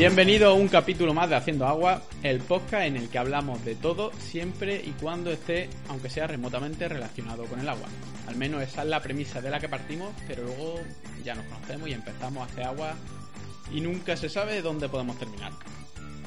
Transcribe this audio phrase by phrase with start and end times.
[0.00, 3.74] Bienvenido a un capítulo más de Haciendo Agua, el podcast en el que hablamos de
[3.74, 7.86] todo siempre y cuando esté, aunque sea remotamente relacionado con el agua.
[8.26, 10.80] Al menos esa es la premisa de la que partimos, pero luego
[11.22, 12.94] ya nos conocemos y empezamos a hacer agua
[13.74, 15.52] y nunca se sabe dónde podemos terminar.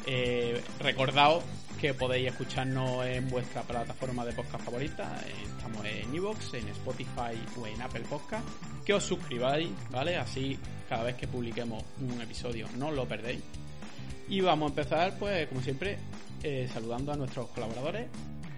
[0.05, 1.43] Eh, recordaos
[1.81, 5.19] que podéis escucharnos en vuestra plataforma de podcast favorita.
[5.57, 8.47] Estamos en Evox, en Spotify o en Apple Podcast.
[8.85, 10.15] Que os suscribáis, ¿vale?
[10.15, 13.41] Así cada vez que publiquemos un episodio no lo perdéis.
[14.27, 15.97] Y vamos a empezar, pues, como siempre,
[16.43, 18.07] eh, saludando a nuestros colaboradores.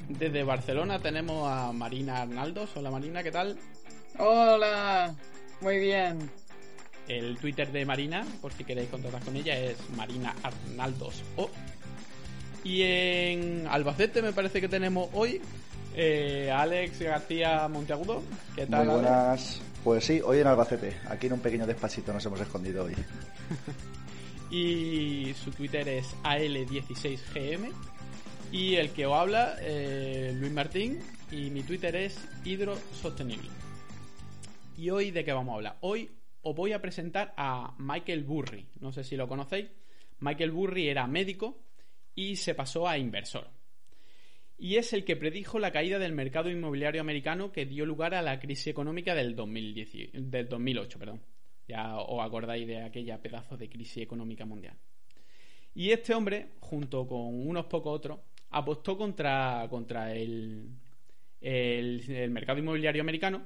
[0.07, 2.69] Desde Barcelona tenemos a Marina Arnaldos.
[2.75, 3.57] Hola Marina, ¿qué tal?
[4.19, 5.15] Hola,
[5.61, 6.29] muy bien.
[7.07, 11.49] El Twitter de Marina, por si queréis contactar con ella, es Marina Arnaldos o
[12.65, 15.39] y en Albacete me parece que tenemos hoy
[15.95, 18.23] eh, Alex García Monteagudo.
[18.55, 18.87] ¿Qué tal?
[18.87, 19.61] Muy buenas.
[19.83, 20.97] Pues sí, hoy en Albacete.
[21.07, 22.95] Aquí en un pequeño despacito nos hemos escondido hoy.
[24.55, 27.73] y su Twitter es AL16GM.
[28.53, 30.99] Y el que os habla, eh, Luis Martín.
[31.29, 33.49] Y mi Twitter es Hidrosostenible.
[34.77, 35.77] ¿Y hoy de qué vamos a hablar?
[35.81, 36.09] Hoy
[36.41, 38.65] os voy a presentar a Michael Burry.
[38.79, 39.67] No sé si lo conocéis.
[40.19, 41.59] Michael Burry era médico
[42.13, 43.49] y se pasó a inversor.
[44.57, 48.21] Y es el que predijo la caída del mercado inmobiliario americano que dio lugar a
[48.21, 50.97] la crisis económica del, 2010, del 2008.
[50.97, 51.34] Perdón.
[51.67, 54.75] Ya os acordáis de aquella pedazo de crisis económica mundial.
[55.73, 58.19] Y este hombre, junto con unos pocos otros,
[58.51, 60.69] apostó contra, contra el,
[61.41, 63.45] el, mercado inmobiliario americano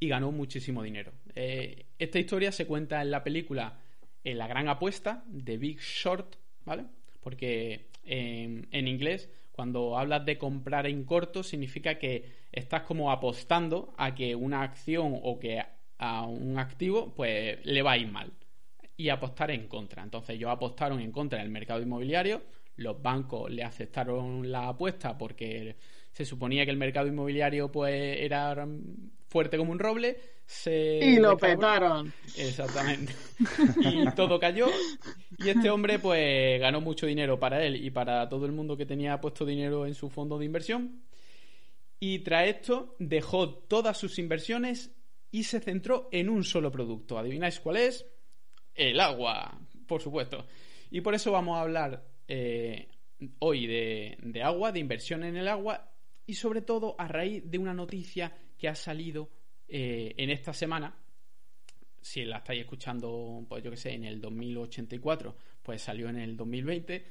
[0.00, 1.12] y ganó muchísimo dinero.
[1.34, 3.78] Eh, esta historia se cuenta en la película
[4.24, 6.86] en La Gran Apuesta de Big Short, ¿vale?
[7.22, 14.14] porque en, inglés cuando hablas de comprar en corto significa que estás como apostando a
[14.14, 15.62] que una acción o que
[16.02, 18.32] a un activo pues le va a ir mal
[18.96, 20.02] y apostar en contra.
[20.02, 22.42] Entonces ellos apostaron en contra del mercado inmobiliario,
[22.76, 25.76] los bancos le aceptaron la apuesta porque
[26.10, 28.66] se suponía que el mercado inmobiliario pues era
[29.28, 32.12] fuerte como un roble, se y lo petaron.
[32.36, 33.14] Exactamente.
[33.80, 34.66] y todo cayó
[35.38, 38.86] y este hombre pues ganó mucho dinero para él y para todo el mundo que
[38.86, 41.00] tenía puesto dinero en su fondo de inversión.
[42.00, 44.90] Y tras esto dejó todas sus inversiones
[45.32, 47.18] y se centró en un solo producto.
[47.18, 48.06] ¿Adivináis cuál es?
[48.74, 50.46] El agua, por supuesto.
[50.90, 52.88] Y por eso vamos a hablar eh,
[53.38, 55.90] hoy de, agua, de inversión en el agua
[56.26, 59.30] y sobre todo a raíz de una noticia que ha salido
[59.66, 60.94] eh, en esta semana,
[62.00, 66.36] si la estáis escuchando, pues yo que sé, en el 2084, pues salió en el
[66.36, 67.06] 2020,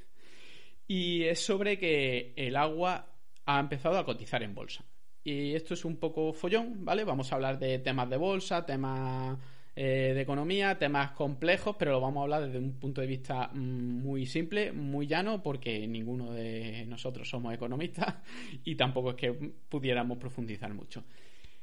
[0.86, 3.12] y es sobre que el agua
[3.46, 4.84] ha empezado a cotizar en bolsa.
[5.24, 7.04] Y esto es un poco follón, ¿vale?
[7.04, 9.38] Vamos a hablar de temas de bolsa, temas
[9.74, 13.48] eh, de economía, temas complejos, pero lo vamos a hablar desde un punto de vista
[13.48, 18.16] mm, muy simple, muy llano, porque ninguno de nosotros somos economistas
[18.64, 21.04] y tampoco es que pudiéramos profundizar mucho.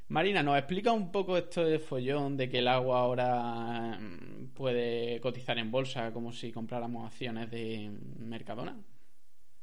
[0.08, 5.20] Marina, ¿nos explica un poco esto de follón de que el agua ahora mm, puede
[5.22, 8.76] cotizar en bolsa como si compráramos acciones de Mercadona?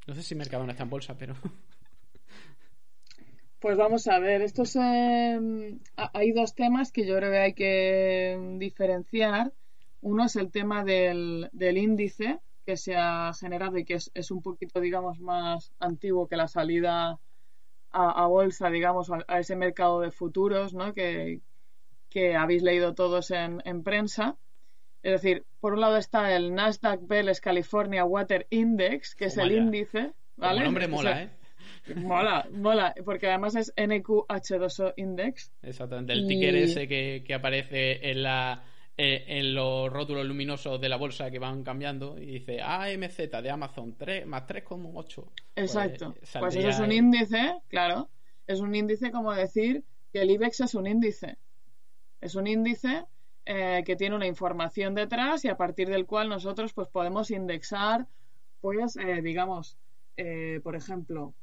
[0.07, 1.35] No sé si Mercadona está en bolsa, pero...
[3.67, 8.39] Pues vamos a ver, estos eh, hay dos temas que yo creo que hay que
[8.59, 9.53] diferenciar.
[10.03, 14.41] Uno es el tema del, índice que se ha generado y que es, es, un
[14.41, 17.19] poquito, digamos, más antiguo que la salida
[17.91, 20.95] a, bolsa, digamos, a, ese mercado de futuros, ¿no?
[20.95, 21.41] Que,
[22.39, 24.37] habéis leído todos en, prensa.
[25.03, 29.51] Es decir, por un lado está el Nasdaq Belles California Water Index, que es el
[29.51, 30.61] índice, ¿vale?
[30.61, 31.31] El nombre mola, ¿eh?
[31.97, 35.53] Mola, mola, porque además es NQH2O Index.
[35.63, 38.65] Exactamente, el ticker ese que, que aparece en la
[38.99, 43.51] eh, en los rótulos luminosos de la bolsa que van cambiando y dice AMZ de
[43.51, 45.25] Amazon 3 más 3,8.
[45.57, 46.15] Exacto.
[46.15, 48.09] Pues, pues, eso es un índice, claro.
[48.47, 51.37] Es un índice como decir que el IBEX es un índice.
[52.23, 53.05] Es un índice
[53.45, 58.07] eh, que tiene una información detrás y a partir del cual nosotros pues podemos indexar,
[58.63, 59.77] pues, eh, digamos,
[60.63, 61.35] por ejemplo,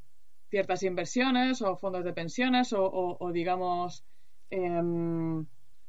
[0.53, 4.03] ciertas inversiones o fondos de pensiones o, digamos,
[4.51, 5.44] em,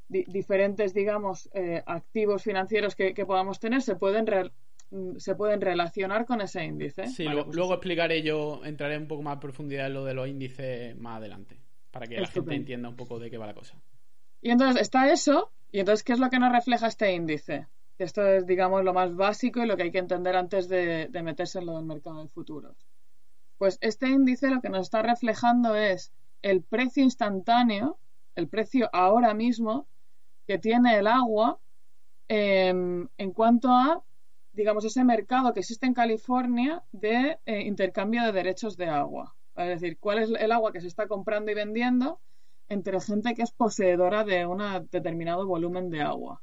[0.09, 4.25] diferentes, digamos, eh, activos financieros que, podamos tener se pueden,
[5.19, 7.09] se pueden relacionar con ese índice.
[7.09, 10.27] Sí, pues luego explicaré yo, entraré un poco más a profundidad en lo de los
[10.29, 13.79] índices más adelante, para que la gente entienda un poco de qué va la cosa.
[14.41, 17.67] Y entonces está eso, y entonces, ¿qué es lo que nos refleja este índice?
[17.99, 21.23] Esto es, digamos, lo más básico y lo que hay que entender antes de, de
[21.23, 22.94] meterse en lo del mercado de futuros.
[23.59, 26.13] Pues este índice lo que nos está reflejando es
[26.43, 27.99] el precio instantáneo,
[28.35, 29.87] el precio ahora mismo
[30.47, 31.59] que tiene el agua
[32.29, 34.03] em, en cuanto a
[34.55, 39.35] digamos, ese mercado que existe en California de eh, intercambio de derechos de agua.
[39.57, 42.21] Es decir, cuál es el agua que se está comprando y vendiendo
[42.69, 46.43] entre gente que es poseedora de un determinado volumen de agua.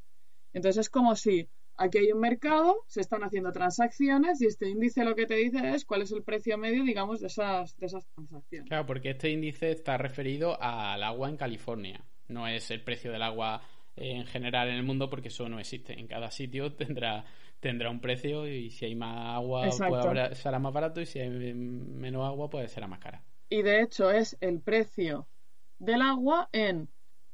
[0.54, 1.50] Entonces es como si
[1.82, 5.74] aquí hay un mercado, se están haciendo transacciones y este índice lo que te dice
[5.74, 8.70] es cuál es el precio medio, digamos, de esas, de esas transacciones.
[8.70, 13.24] Claro, porque este índice está referido al agua en California, no es el precio del
[13.24, 13.62] agua
[13.96, 16.00] en general en el mundo porque eso no existe.
[16.00, 17.26] En cada sitio tendrá
[17.60, 21.30] tendrá un precio y si hay más agua pues será más barato y si hay
[21.54, 23.24] menos agua pues será más cara.
[23.50, 25.28] Y de hecho es el precio
[25.78, 26.90] del agua en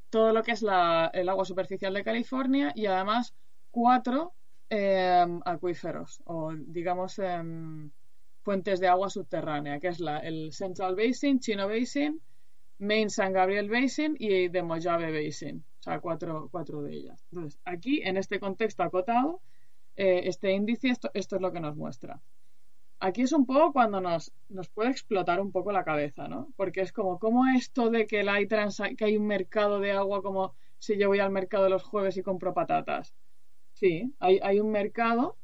[0.09, 3.35] todo lo que es la, el agua superficial de California y además
[3.71, 4.33] cuatro
[4.69, 7.89] em, acuíferos o digamos em,
[8.41, 12.21] fuentes de agua subterránea, que es la, el Central Basin, Chino Basin,
[12.79, 15.63] Main San Gabriel Basin y The Mojave Basin.
[15.79, 17.25] O sea, cuatro, cuatro de ellas.
[17.31, 19.41] Entonces, aquí, en este contexto acotado,
[19.95, 22.21] eh, este índice, esto, es lo que nos muestra.
[22.99, 26.49] Aquí es un poco cuando nos, nos puede explotar un poco la cabeza, ¿no?
[26.55, 30.55] Porque es como, ¿cómo esto de que, hay, que hay un mercado de agua como
[30.79, 33.13] si yo voy al mercado los jueves y compro patatas?
[33.79, 35.37] Sí, hay, hay un mercado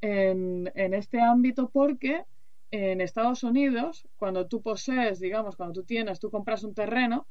[0.00, 2.24] en, en este ámbito porque
[2.72, 7.28] en Estados Unidos, cuando tú posees, digamos, cuando tú tienes, tú compras un terreno,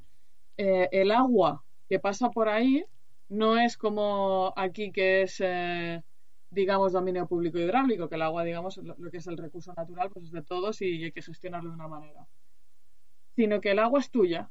[0.56, 2.86] eh, el agua que pasa por ahí
[3.28, 6.02] no es como aquí que es, eh,
[6.52, 10.24] digamos, dominio público hidráulico, que el agua, digamos, lo, que es el recurso natural, pues
[10.24, 12.26] es de todos y hay que gestionarlo de una manera.
[13.36, 14.50] Sino que el agua es tuya.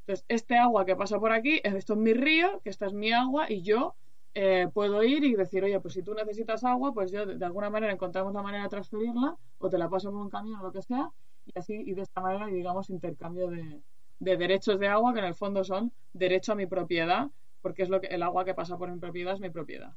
[0.00, 3.12] Entonces, este agua que pasa por aquí, esto es mi río, que esta es mi
[3.12, 3.94] agua y yo
[4.34, 7.70] eh, puedo ir y decir, oye, pues si tú necesitas agua, pues yo de, alguna
[7.70, 10.72] manera encontramos la manera de transferirla o te la paso por un camión o lo
[10.72, 11.10] que sea
[11.46, 13.80] y así y de esta manera digamos intercambio de,
[14.18, 18.00] derechos de agua que en el fondo son derecho a mi propiedad porque es lo
[18.00, 19.92] que el agua que pasa por mi propiedad es mi propiedad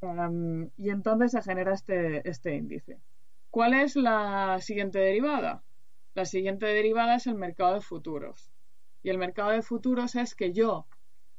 [0.00, 2.98] em, y entonces se genera este, este índice.
[3.50, 5.62] ¿cuál es la siguiente derivada?
[6.14, 8.50] la siguiente derivada es el mercado de futuros.
[9.02, 10.86] Y el mercado de futuros es que yo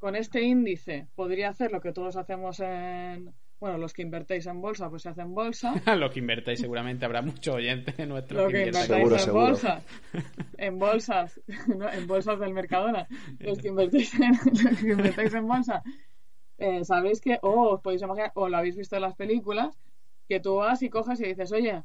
[0.01, 4.59] con este índice podría hacer lo que todos hacemos en, bueno, los que invertéis en
[4.59, 5.75] bolsa, pues se hace en bolsa.
[5.95, 9.83] los que invertéis seguramente habrá muchos oyentes en nuestro Lo que, invertáis en bolsa,
[10.57, 11.41] en bolsas,
[11.93, 13.07] en bolsas del Mercadona.
[13.37, 15.83] Los que invertéis en, los que invertéis en bolsa,
[16.57, 19.77] eh, sabéis que, o os podéis imaginar, o lo habéis visto en las películas,
[20.27, 21.83] que tú vas y coges y dices, oye,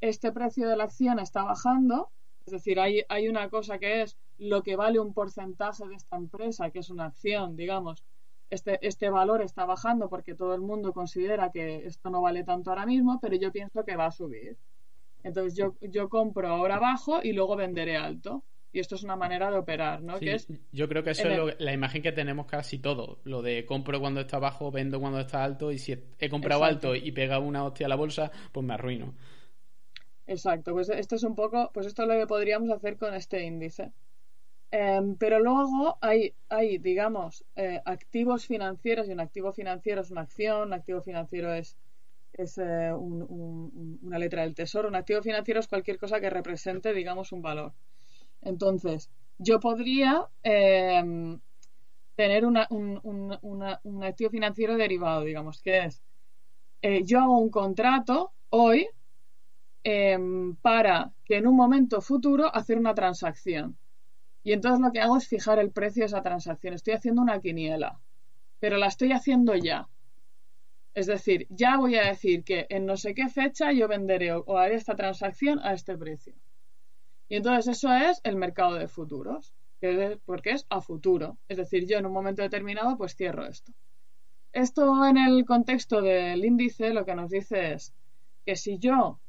[0.00, 2.12] este precio de la acción está bajando,
[2.46, 6.16] es decir, hay, hay una cosa que es lo que vale un porcentaje de esta
[6.16, 8.04] empresa, que es una acción, digamos,
[8.50, 12.70] este, este valor está bajando porque todo el mundo considera que esto no vale tanto
[12.70, 14.56] ahora mismo, pero yo pienso que va a subir.
[15.24, 18.44] Entonces yo, yo compro ahora bajo y luego venderé alto.
[18.72, 20.18] Y esto es una manera de operar, ¿no?
[20.18, 23.20] que es yo creo que eso es la imagen que tenemos casi todo.
[23.24, 26.94] Lo de compro cuando está bajo, vendo cuando está alto y si he comprado alto
[26.94, 29.14] y pega una hostia a la bolsa, pues me arruino.
[30.26, 33.44] Exacto, pues esto es un poco, pues esto es lo que podríamos hacer con este
[33.44, 33.92] índice.
[34.72, 40.22] Em, pero luego hay, hay digamos, eh, activos financieros y un activo financiero es una
[40.22, 41.76] acción, un activo financiero es,
[42.32, 47.32] es eh, una letra del tesoro, un activo financiero es cualquier cosa que represente, digamos,
[47.32, 47.72] un valor.
[48.42, 51.40] Entonces, yo podría em,
[52.16, 56.02] tener una, un, activo financiero derivado, digamos, que es,
[56.82, 58.88] eh, yo hago un contrato hoy
[59.88, 63.78] em, para que en un momento futuro hacer una transacción.
[64.42, 66.74] Y entonces lo que hago es fijar el precio de esa transacción.
[66.74, 68.00] Estoy haciendo una quiniela,
[68.58, 69.88] pero la estoy haciendo ya.
[70.92, 74.58] Es decir, ya voy a decir que en no sé qué fecha yo venderé o
[74.58, 76.34] haré esta transacción a este precio.
[77.28, 79.54] Y entonces eso es el mercado de futuros,
[80.24, 81.38] porque es a futuro.
[81.46, 83.72] Es decir, yo en un momento determinado pues cierro esto.
[84.52, 87.94] Esto en el contexto del índice lo que nos dice es
[88.44, 89.20] que si yo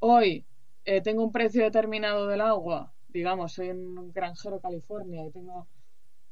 [0.00, 0.44] hoy
[0.84, 5.66] eh, tengo un precio determinado del agua digamos, soy un granjero California y tengo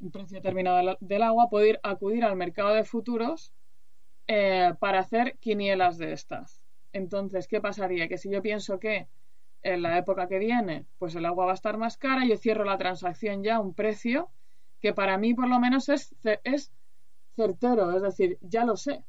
[0.00, 3.52] un precio determinado del agua, puedo ir acudir al mercado de futuros
[4.26, 6.60] eh, para hacer quinielas de estas.
[6.92, 8.08] Entonces, ¿qué pasaría?
[8.08, 9.08] Que si yo pienso que
[9.62, 12.64] en la época que viene, pues el agua va a estar más cara, yo cierro
[12.64, 14.30] la transacción ya a un precio
[14.80, 16.70] que para mí por lo menos es, es
[17.34, 19.04] certero, es decir, ya lo sé.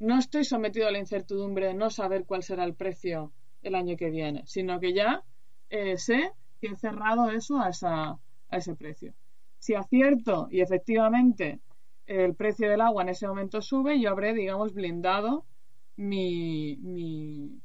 [0.00, 3.96] No estoy sometido a la incertidumbre de no saber cuál será el precio el año
[3.96, 5.22] que viene, sino que ya
[5.70, 9.14] eh, sé que he cerrado eso a, esa, a ese precio.
[9.58, 11.60] Si acierto y efectivamente
[12.06, 15.44] el precio del agua en ese momento sube, yo habré, digamos, blindado
[15.96, 17.60] mi, mi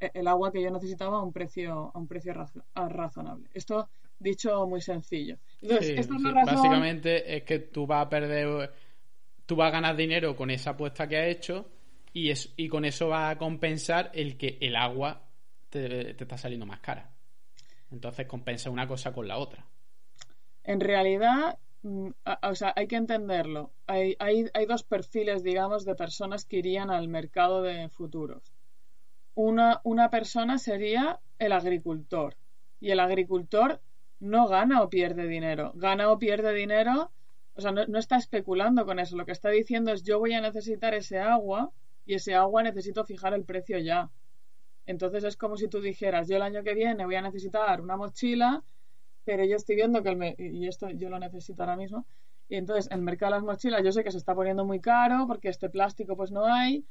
[0.00, 2.34] e, el agua que yo necesitaba a un precio, a un precio
[2.74, 3.48] razonable.
[3.54, 5.38] Esto dicho muy sencillo.
[5.62, 8.72] Básicamente es que tú vas a perder,
[9.46, 11.66] tú vas a ganar dinero con esa apuesta que has hecho
[12.12, 15.22] Y, es, y con eso va a compensar el que el agua
[15.70, 17.10] te, está saliendo más cara.
[17.90, 19.66] Entonces compensa una cosa con la otra.
[20.64, 22.08] En realidad, mm,
[22.42, 23.72] o sea, hay que entenderlo.
[23.86, 28.52] Hay, hay, hay, dos perfiles, digamos, de personas que irían al mercado de futuros.
[29.34, 32.36] Una, una persona sería el agricultor.
[32.80, 33.80] Y el agricultor
[34.18, 35.72] no gana o pierde dinero.
[35.74, 37.10] Gana o pierde dinero,
[37.54, 39.16] o sea, no, no está especulando con eso.
[39.16, 41.72] Lo que está diciendo es yo voy a necesitar ese agua
[42.06, 44.10] y ese agua necesito fijar el precio ya.
[44.86, 47.96] Entonces es como si tú dijeras, yo el año que viene voy a necesitar una
[47.96, 48.64] mochila,
[49.24, 52.06] pero yo estoy viendo que el y esto yo lo necesito ahora mismo,
[52.48, 55.26] y entonces el mercado de las mochilas yo sé que se está poniendo muy caro
[55.28, 56.84] porque este plástico pues no hay,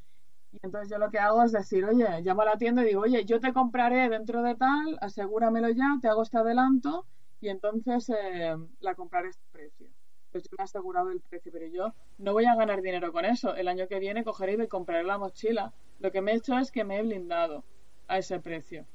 [0.51, 3.01] y entonces yo lo que hago es decir, oye, llamo a la tienda y digo,
[3.01, 7.05] oye, yo te compraré dentro de tal, asegúramelo ya, te hago este adelanto
[7.41, 9.89] y entonces eh, la compraré a este precio.
[10.31, 13.25] Pues yo me he asegurado el precio, pero yo no voy a ganar dinero con
[13.25, 13.55] eso.
[13.55, 15.73] El año que viene cogeré y compraré la mochila.
[15.99, 17.63] Lo que me he hecho es que me he blindado
[18.07, 18.85] a ese precio.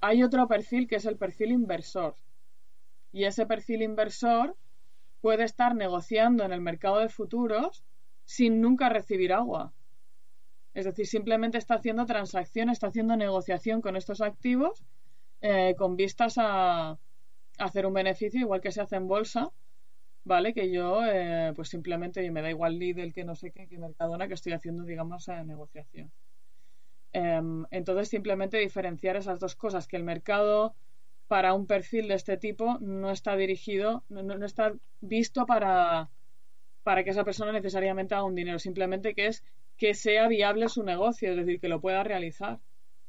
[0.00, 2.14] Hay otro perfil que es el perfil inversor.
[3.12, 4.56] Y ese perfil inversor
[5.20, 7.84] puede estar negociando en el mercado de futuros
[8.24, 9.72] sin nunca recibir agua.
[10.74, 14.84] Es decir, simplemente está haciendo transacción, está haciendo negociación con estos activos
[15.40, 16.98] eh, con vistas a,
[17.58, 19.50] hacer un beneficio, igual que se hace en bolsa,
[20.28, 20.54] ¿vale?
[20.54, 24.34] Que yo, eh, pues simplemente me da igual Lidl que no sé qué, Mercadona, que
[24.34, 26.12] estoy haciendo, digamos, negociación.
[27.12, 30.74] Em, entonces, simplemente diferenciar esas dos cosas, que el mercado
[31.26, 36.10] para un perfil de este tipo no está dirigido, no, está visto para,
[36.82, 39.42] para que esa persona necesariamente haga un dinero, simplemente que es
[39.78, 42.58] que sea viable su negocio, es decir, que lo pueda realizar.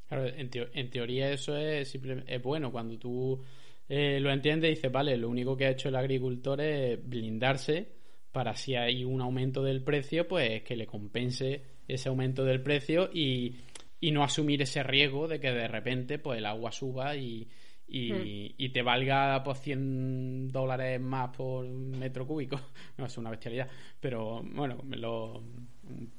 [0.07, 3.43] Claro, en, teoría eso es, es bueno cuando tú
[3.89, 7.88] eh, lo entiendes y dices, vale, lo único que ha hecho el agricultor es blindarse
[8.31, 13.10] para si hay un aumento del precio, pues que le compense ese aumento del precio
[13.12, 13.55] y
[14.01, 17.48] y no asumir ese riesgo de que de repente pues el agua suba y,
[17.88, 18.72] y, hmm.
[18.72, 22.60] te valga pues 100 dólares más por metro cúbico.
[22.98, 23.69] No, es una bestialidad.
[24.00, 25.41] Pero bueno, lo,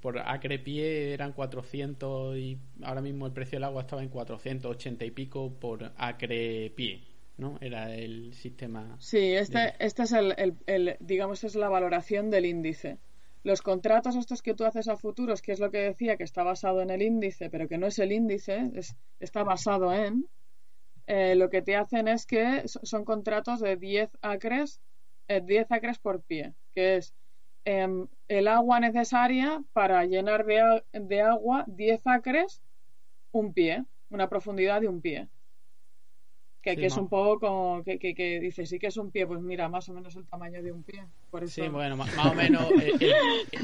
[0.00, 5.05] por acre pie eran 400 y ahora mismo el precio del agua estaba en 480
[5.05, 7.10] y pico por acre pie.
[7.37, 7.59] ¿No?
[7.61, 8.97] Era el sistema.
[8.99, 12.99] Sí, este, este es el, el, el, digamos, es la valoración del índice.
[13.43, 16.43] Los contratos estos que tú haces a futuros, que es lo que decía, que está
[16.43, 20.27] basado en el índice, pero que no es el índice, es, está basado en,
[21.13, 24.81] eh, lo que te hacen es que son contratos de 10 acres,
[25.27, 27.15] 10 eh, acres por pie, que es
[27.65, 32.63] em, el agua necesaria para llenar de, de agua 10 acres
[33.33, 35.29] un pie, una profundidad de un pie.
[36.62, 39.40] Que, es un poco como que, que, que, dice, sí que es un pie, pues
[39.40, 41.02] mira, más o menos el tamaño de un pie.
[41.31, 41.62] Por eso...
[41.62, 42.69] Sí, bueno, más, o menos.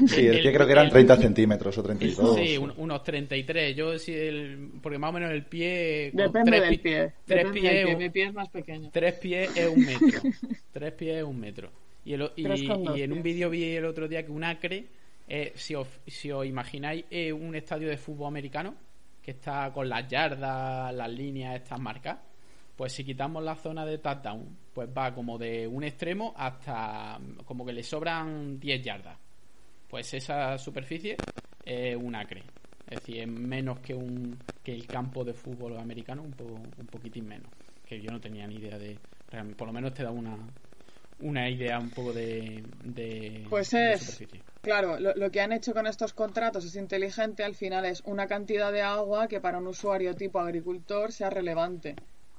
[0.07, 2.35] sí, el, pie creo que eran 30 centímetros o 32.
[2.35, 3.75] Sí, unos 33.
[3.75, 6.09] Yo, sí, el, porque más o menos el pie.
[6.11, 7.13] Depende del pie.
[7.23, 8.89] Tres pies, Mi pie es más pequeño.
[8.91, 10.21] Tres pies es un metro.
[10.71, 11.69] tres pies es un metro.
[12.03, 14.85] Y, el, y, en un vídeo vi el otro día que un acre,
[15.27, 18.73] eh, si, os, si os imagináis eh, un estadio de fútbol americano,
[19.21, 22.17] que está con las yardas, las líneas estas marcas
[22.77, 27.65] pues si quitamos la zona de touchdown, pues va como de un extremo hasta como
[27.65, 29.17] que le sobran 10 yardas.
[29.89, 31.17] Pues esa superficie
[31.65, 32.43] es un acre.
[32.87, 36.35] Es decir, es menos que un que el campo de fútbol americano, un,
[36.77, 37.51] un poquitín menos.
[37.83, 38.99] Que yo no tenía ni idea de.
[39.57, 40.37] Por lo menos te da una,
[41.19, 44.23] una idea un poco de, de pues es
[44.61, 48.27] claro lo, lo, que han hecho con estos contratos es inteligente al final es una
[48.27, 51.95] cantidad de agua que para un usuario tipo agricultor sea relevante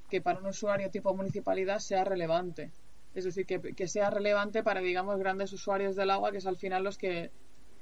[0.09, 2.71] que para un usuario tipo municipalidad sea relevante.
[3.15, 6.85] Es decir, que, sea relevante para, digamos, grandes usuarios del agua, que es al final
[6.85, 7.31] los que,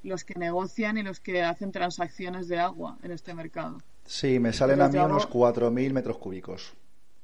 [0.02, 3.78] los que negocian y los que hacen transacciones de agua en este mercado.
[4.04, 6.74] Sí, me salen a mí unos 4.000 metros cúbicos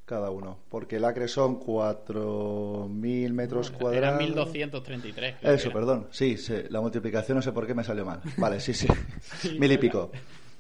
[0.05, 4.21] cada uno, porque el acre son 4.000 metros cuadrados.
[4.21, 5.37] Eran 1.233.
[5.41, 6.09] Eso, perdón.
[6.11, 6.37] Sí,
[6.69, 8.21] la multiplicación no sé por qué me salió mal.
[8.37, 8.89] Vale, sí, sí.
[9.59, 10.11] mil y pico.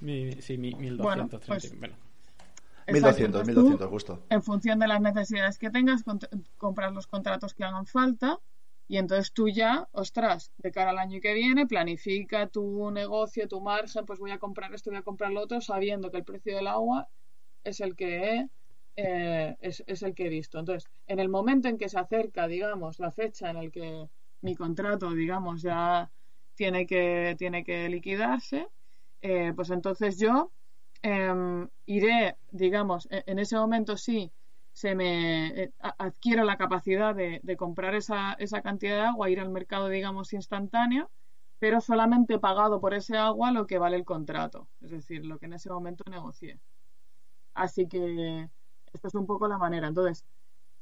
[0.01, 1.79] sí, 1.233.
[1.79, 2.12] bueno
[2.87, 4.23] 1200, 1200, justo.
[4.31, 6.05] En función de las necesidades que tengas,
[6.57, 8.39] compras los contratos que hagan falta
[8.89, 13.61] y entonces tú ya, ostras, de cara al año que viene, planifica tu negocio, tu
[13.61, 16.57] margen, pues voy a comprar esto, voy a comprar lo otro, sabiendo que el precio
[16.57, 17.09] del agua
[17.65, 18.49] es el que
[18.97, 20.59] eh, es, es, el que he visto.
[20.59, 24.09] Entonces, en el momento en que se acerca, digamos, la fecha en el que
[24.43, 26.11] mi contrato, digamos, ya
[26.55, 28.69] tiene que, tiene que liquidarse,
[29.23, 30.51] eh, pues entonces yo
[31.03, 34.33] Em, iré, digamos, e, en ese momento sí,
[34.73, 39.51] se me eh, adquiero la capacidad de, comprar esa, esa, cantidad de agua, ir al
[39.51, 41.11] mercado, digamos, instantáneo,
[41.59, 45.47] pero solamente pagado por ese agua lo que vale el contrato, es decir, lo que
[45.47, 46.59] en ese momento negocié.
[47.55, 48.49] Así que
[48.93, 49.89] esta es un poco la manera.
[49.89, 50.25] Entonces,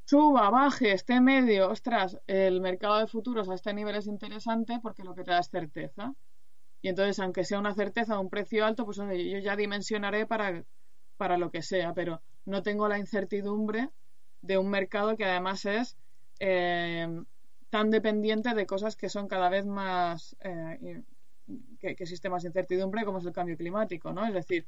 [0.05, 5.05] suba, baje, esté medio, ostras, el mercado de futuros a este nivel es interesante porque
[5.05, 6.15] lo que te da es certeza.
[6.83, 10.65] Y entonces, aunque sea una certeza o un precio alto, pues yo ya dimensionaré para,
[11.17, 13.91] para lo que sea, pero no tengo la incertidumbre
[14.43, 15.97] de un mercado que además es
[16.39, 17.07] eh,
[17.69, 21.03] tan dependiente de cosas que son cada vez más eh,
[21.79, 24.27] que, que, existe más incertidumbre como es el cambio climático, ¿no?
[24.27, 24.67] Es decir,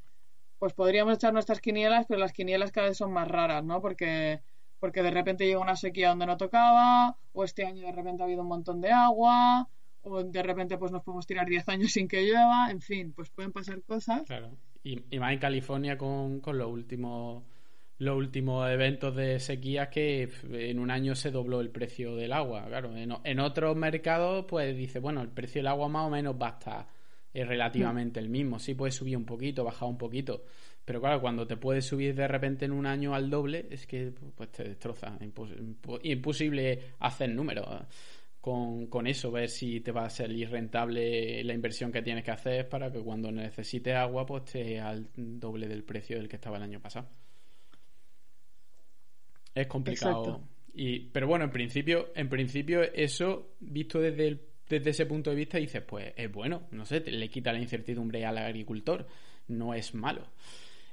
[0.59, 3.81] pues podríamos echar nuestras quinielas, pero las quinielas cada vez son más raras, ¿no?
[3.81, 4.43] Porque,
[4.79, 8.27] porque de repente llega una sequía donde no tocaba, o este año de repente ha
[8.27, 9.69] habido un montón de agua,
[10.03, 13.31] o de repente pues nos podemos tirar 10 años sin que llueva, en fin, pues
[13.31, 14.23] pueden pasar cosas.
[14.27, 14.51] Claro,
[14.83, 17.43] y, y más en California con, con los últimos
[18.03, 22.65] los últimos eventos de sequía que en un año se dobló el precio del agua.
[22.67, 26.49] Claro, en, otros mercados, pues dice, bueno, el precio del agua más o menos va
[26.49, 26.87] a estar
[27.33, 28.59] eh, relativamente el mismo.
[28.59, 30.45] Sí puede subir un poquito, bajar un poquito.
[30.85, 34.13] Pero claro, cuando te puede subir de repente en un año al doble, es que
[34.35, 35.17] pues te destroza.
[36.03, 37.69] imposible hacer números
[38.43, 42.33] con, con eso, ver si te va a salir rentable la inversión que tienes que
[42.33, 46.57] hacer para que cuando necesites agua, pues esté al doble del precio del que estaba
[46.57, 47.09] el año pasado.
[49.55, 50.43] Es complicado.
[50.75, 55.59] Y, pero bueno, en principio, en principio, eso, visto desde, desde ese punto de vista,
[55.59, 59.07] dices, pues es bueno, no sé, le quita la incertidumbre al agricultor,
[59.47, 60.27] no es malo.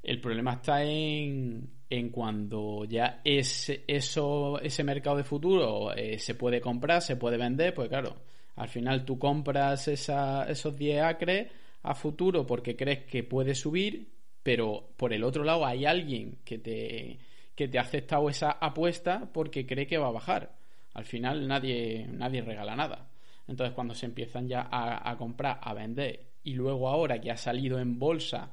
[0.02, 6.36] El problema está en, en cuando ya ese, eso, ese mercado de futuro eh, se
[6.36, 8.16] puede comprar, se puede vender, pues claro,
[8.56, 11.52] al final tú compras esa, esos 10 acres
[11.84, 14.10] a futuro porque crees que puede subir,
[14.44, 17.20] pero por el otro lado hay alguien que te,
[17.56, 20.56] que te ha aceptado esa apuesta porque cree que va a bajar.
[20.94, 23.10] Al final nadie, nadie regala nada.
[23.48, 27.80] Entonces cuando se empiezan ya a, comprar, a vender y luego ahora que ha salido
[27.80, 28.52] en bolsa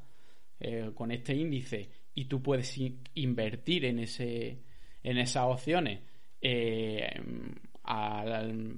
[0.61, 2.79] eh, con este índice y tú puedes
[3.15, 4.59] invertir en, ese,
[5.03, 6.01] en esas opciones
[6.41, 7.21] eh,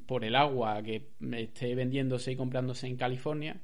[0.07, 3.61] por el agua que esté vendiéndose y comprándose en California,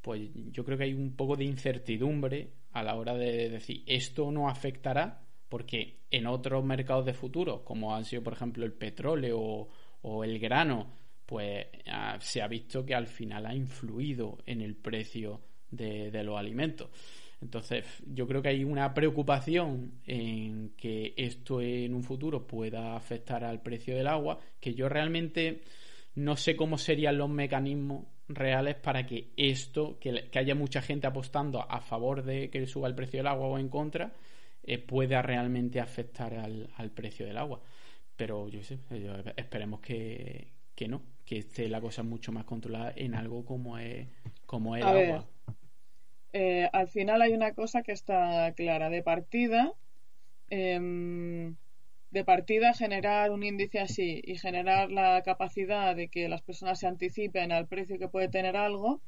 [0.00, 4.30] pues yo creo que hay un poco de incertidumbre a la hora de decir esto
[4.30, 9.68] no afectará porque en otros mercados de futuro, como han sido por ejemplo el petróleo
[10.02, 10.92] o, el grano,
[11.26, 16.38] pues ah, se ha visto que al final ha influido en el precio de, los
[16.38, 16.88] alimentos.
[17.40, 23.44] Entonces, yo creo que hay una preocupación en que esto en un futuro pueda afectar
[23.44, 25.62] al precio del agua, que yo realmente
[26.16, 31.06] no sé cómo serían los mecanismos reales para que esto, que, que haya mucha gente
[31.06, 34.12] apostando a favor de que suba el precio del agua o en contra,
[34.70, 37.62] eh, pueda realmente afectar al, precio del agua.
[38.16, 38.78] Pero yo sé,
[39.36, 40.48] esperemos que,
[40.88, 44.08] no, que esté la cosa mucho más controlada en algo como es,
[44.44, 45.26] como el agua.
[46.32, 48.90] Eh, al final hay una cosa que está clara.
[48.90, 49.72] De partida,
[50.50, 51.56] em,
[52.10, 56.86] de partida generar un índice así y generar la capacidad de que las personas se
[56.86, 59.00] anticipen al precio que puede tener algo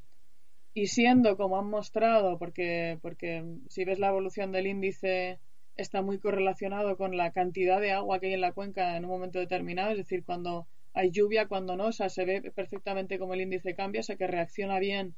[0.74, 5.40] y siendo como han mostrado, porque, porque si ves la evolución del índice
[5.76, 9.10] está muy correlacionado con la cantidad de agua que hay en la cuenca en un
[9.10, 13.34] momento determinado, es decir, cuando hay lluvia, cuando no, o sea, se ve perfectamente cómo
[13.34, 15.14] el índice cambia, o sea, que reacciona bien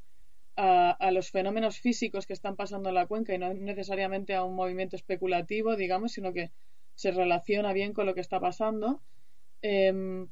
[0.56, 4.54] a, los fenómenos físicos que están pasando en la cuenca y no necesariamente a un
[4.54, 6.50] movimiento especulativo, digamos, sino que
[6.94, 9.00] se relaciona bien con lo que está pasando.
[9.62, 10.28] Em,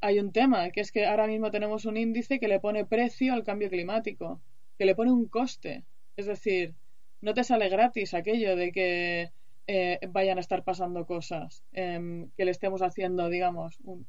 [0.00, 3.34] hay un tema, que es que ahora mismo tenemos un índice que le pone precio
[3.34, 4.40] al cambio climático,
[4.78, 5.84] que le pone un coste.
[6.16, 6.74] Es decir,
[7.20, 9.30] no te sale gratis aquello de que
[9.66, 14.06] eh, vayan a estar pasando cosas, em, que le estemos haciendo, digamos, un,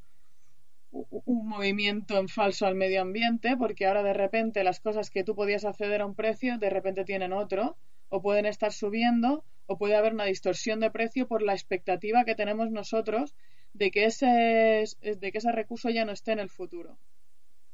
[1.26, 5.66] movimiento en falso al medio ambiente, porque ahora de repente las cosas que tú podías
[5.66, 7.78] acceder a un precio, de repente tienen otro,
[8.10, 12.36] o pueden estar subiendo, o puede haber una distorsión de precio por la expectativa que
[12.36, 13.36] tenemos nosotros
[13.74, 16.98] de que ese, de que ese recurso ya no esté en el futuro.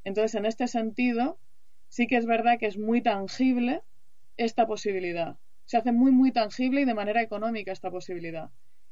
[0.04, 1.40] Entonces, en este sentido,
[1.90, 3.82] sí que es verdad que es muy tangible
[4.38, 8.50] esta posibilidad se hace muy, muy tangible y de manera económica esta posibilidad.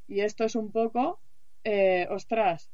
[0.07, 1.21] Y esto es un poco,
[1.63, 2.69] eh, ostras,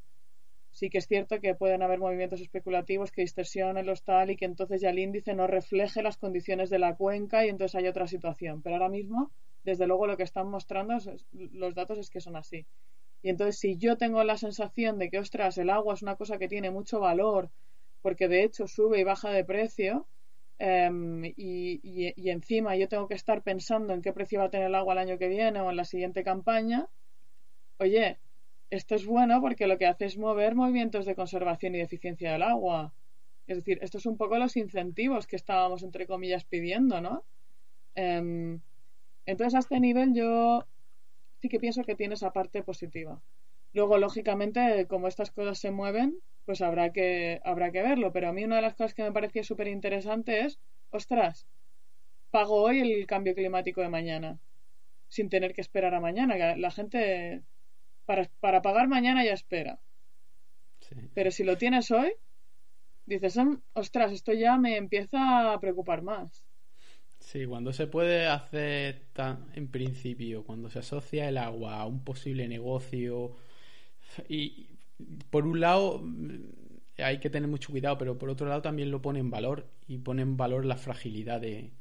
[0.72, 4.46] sí que es cierto que pueden haber movimientos especulativos que distorsionen los tal y que
[4.46, 8.08] entonces ya el índice no refleje las condiciones de la cuenca y entonces hay otra
[8.08, 8.62] situación.
[8.62, 9.32] Pero ahora mismo,
[9.64, 10.96] desde luego, lo que están mostrando
[11.32, 12.66] los datos es que son así.
[13.22, 16.38] Y entonces, si yo tengo la sensación de que, ostras, el agua es una cosa
[16.38, 17.52] que tiene mucho valor,
[18.02, 20.08] porque de hecho sube y baja de precio,
[20.64, 24.76] Em, y, encima yo tengo que estar pensando en qué precio va a tener el
[24.76, 26.88] agua el año que viene o en la siguiente campaña,
[27.80, 28.20] oye,
[28.72, 32.32] esto es bueno porque lo que hace es mover movimientos de conservación y de eficiencia
[32.32, 32.94] del agua.
[33.46, 37.26] Es decir, estos son un poco los incentivos que estábamos, entre comillas, pidiendo, ¿no?
[37.96, 38.62] Em,
[39.26, 40.66] entonces, a este nivel yo
[41.42, 43.22] sí que pienso que tiene esa parte positiva.
[43.74, 48.14] Luego, lógicamente, como estas cosas se mueven, pues habrá que, habrá que verlo.
[48.14, 50.60] Pero a mí una de las cosas que me parecía súper interesante es,
[50.92, 51.46] ostras,
[52.32, 54.40] pago hoy el cambio climático de mañana,
[55.10, 56.56] sin tener que esperar a mañana.
[56.56, 57.44] La gente,
[58.06, 59.80] para, para pagar mañana ya espera.
[61.14, 62.12] Pero si lo tienes hoy,
[63.06, 63.38] dices,
[63.74, 66.44] ostras, esto ya me empieza a preocupar más.
[67.20, 72.04] Sí, cuando se puede hacer tan, en principio, cuando se asocia el agua a un
[72.04, 73.36] posible negocio
[74.28, 74.68] y
[75.30, 76.04] por un lado
[76.98, 80.00] hay que tener mucho cuidado, pero por otro lado también lo pone en valor y
[80.00, 81.72] pone en valor la fragilidad de,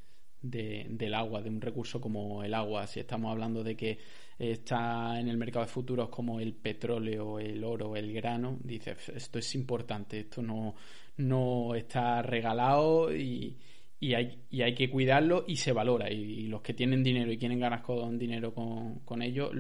[0.43, 2.87] del agua, de un recurso como el agua.
[2.87, 3.99] Si estamos hablando de que
[4.41, 9.39] está en el mercado de futuros como el petróleo, el oro, el grano, dices, esto
[9.39, 10.75] es importante, esto no,
[11.19, 13.57] no está regalado y,
[14.01, 16.11] y, hay, y hay que cuidarlo y se valora.
[16.11, 19.51] Y, los que tienen dinero y quieren ganar con dinero con, con ello,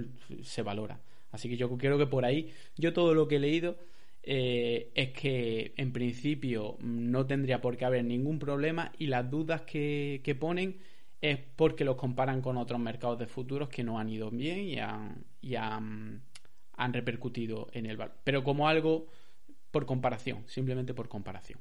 [0.43, 1.01] se valora.
[1.31, 3.77] Así que yo creo que por ahí, yo todo lo que he leído
[4.23, 9.63] eh, es que en principio no tendría por qué haber ningún problema y las dudas
[9.63, 10.77] que, ponen
[11.21, 14.79] es porque los comparan con otros mercados de futuros que no han ido bien y
[14.79, 16.23] han, y han,
[16.93, 18.17] repercutido en el valor.
[18.25, 19.07] Pero como algo
[19.71, 21.61] por comparación, simplemente por comparación.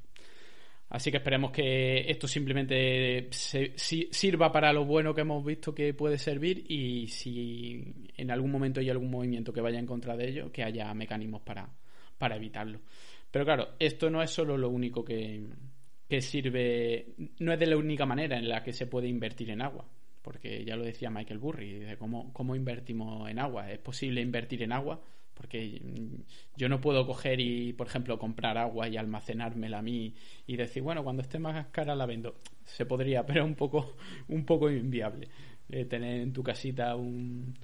[0.89, 6.17] Así que esperemos que esto simplemente sirva para lo bueno que hemos visto que puede
[6.17, 10.51] servir y si en algún momento hay algún movimiento que vaya en contra de ello,
[10.51, 11.69] que haya mecanismos para,
[12.17, 12.79] para evitarlo.
[13.29, 15.43] Pero claro, esto no es solo lo único que,
[16.21, 19.85] sirve, no es de la única manera en la que se puede invertir en agua,
[20.21, 23.71] porque ya lo decía Michael Burry, de cómo, cómo invertimos en agua.
[23.71, 24.99] ¿Es posible invertir en agua?
[25.35, 25.81] Porque
[26.57, 30.13] yo no puedo coger y, por ejemplo, comprar agua y almacenármela a mí
[30.47, 32.35] y decir, bueno, cuando esté más cara la vendo.
[32.65, 33.95] Se podría, pero un poco,
[34.27, 35.27] un poco inviable.
[35.69, 37.55] Eh, tener en tu casita un,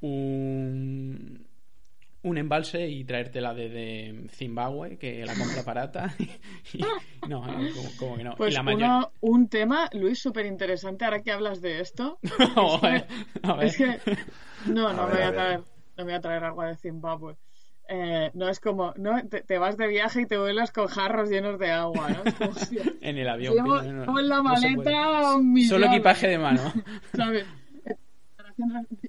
[0.00, 1.46] un
[2.22, 6.14] un embalse y traértela desde Zimbabue, que la compra barata.
[7.28, 7.42] no,
[7.98, 8.36] como, que no.
[8.36, 8.56] Pues
[9.20, 12.18] un tema, Luis, súper interesante, ahora que hablas de esto.
[13.60, 13.98] es, que,
[14.66, 15.60] no, no, me voy a, traer,
[15.96, 17.36] no voy a traer agua de Zimbabue.
[17.88, 21.58] Eh, no es como, no, te, vas de viaje y te vuelas con jarros llenos
[21.58, 22.22] de agua, ¿no?
[23.00, 23.54] en el avión.
[23.54, 25.68] Llevo, en la maleta un millón.
[25.68, 26.72] Solo equipaje de mano.
[27.14, 27.44] ¿Sabes?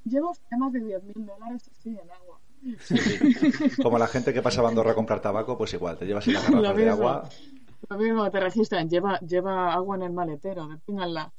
[0.05, 2.22] Llevo más de 10.000 dólares así en agua.
[3.81, 6.41] Como la gente que pasa a Andorra a comprar tabaco, pues igual, te llevas la
[6.49, 7.29] garrafa de agua.
[7.89, 11.33] Lo mismo, te registran, lleva, lleva agua en el maletero, deténganla.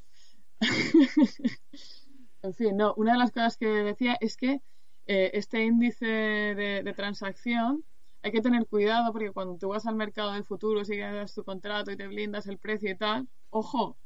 [2.43, 4.61] en fin, no, una de las cosas que decía es que
[5.07, 7.85] eh, este índice de, transacción
[8.23, 11.45] hay que tener cuidado porque cuando tú vas al mercado de futuros y das tu
[11.45, 13.97] contrato y te blindas el precio y tal, ojo,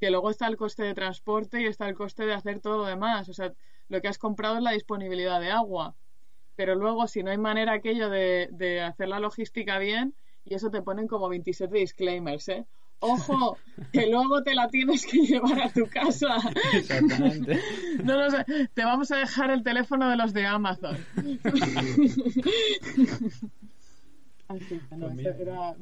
[0.00, 2.84] que luego está el coste de transporte y está el coste de hacer todo lo
[2.84, 3.28] demás.
[3.28, 3.52] O sea,
[3.88, 5.96] lo que has comprado es la disponibilidad de agua
[6.60, 10.12] pero luego si no hay manera aquello de, hacer la logística bien,
[10.44, 12.66] y eso te ponen como 27 disclaimers, ¿eh?
[12.98, 13.56] Ojo,
[13.94, 16.36] que luego te la tienes que llevar a tu casa.
[16.74, 17.58] Exactamente.
[18.04, 18.44] No lo sé.
[18.74, 20.98] Te vamos a dejar el teléfono de los de Amazon.
[24.48, 25.74] Así no, pues era,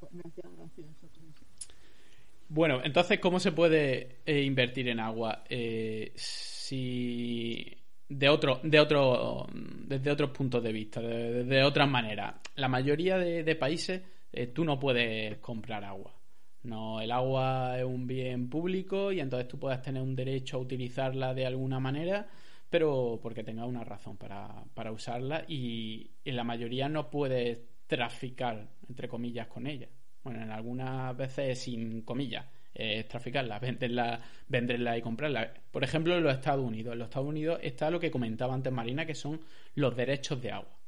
[2.51, 5.43] bueno, entonces, ¿cómo se puede eh, invertir en agua?
[5.49, 7.78] Eh, si
[8.09, 12.37] de otro, de otro, desde otros puntos de vista, de, otras maneras.
[12.57, 16.15] La mayoría de, países eh, tú no puedes comprar agua.
[16.63, 20.61] No, el agua es un bien público y entonces tú puedes tener un derecho a
[20.61, 22.27] utilizarla de alguna manera,
[22.69, 28.69] pero porque tengas una razón para, para usarla y en la mayoría no puedes traficar,
[28.89, 29.89] entre comillas, con ella.
[30.25, 32.45] Bueno, en algunas veces sin comillas
[32.81, 35.53] eh, traficarla, venderla, venderla y comprarla.
[35.73, 36.93] Por ejemplo, en los Estados Unidos.
[36.93, 39.41] En los Estados Unidos está lo que comentaba antes Marina, que son
[39.75, 40.79] los derechos de agua.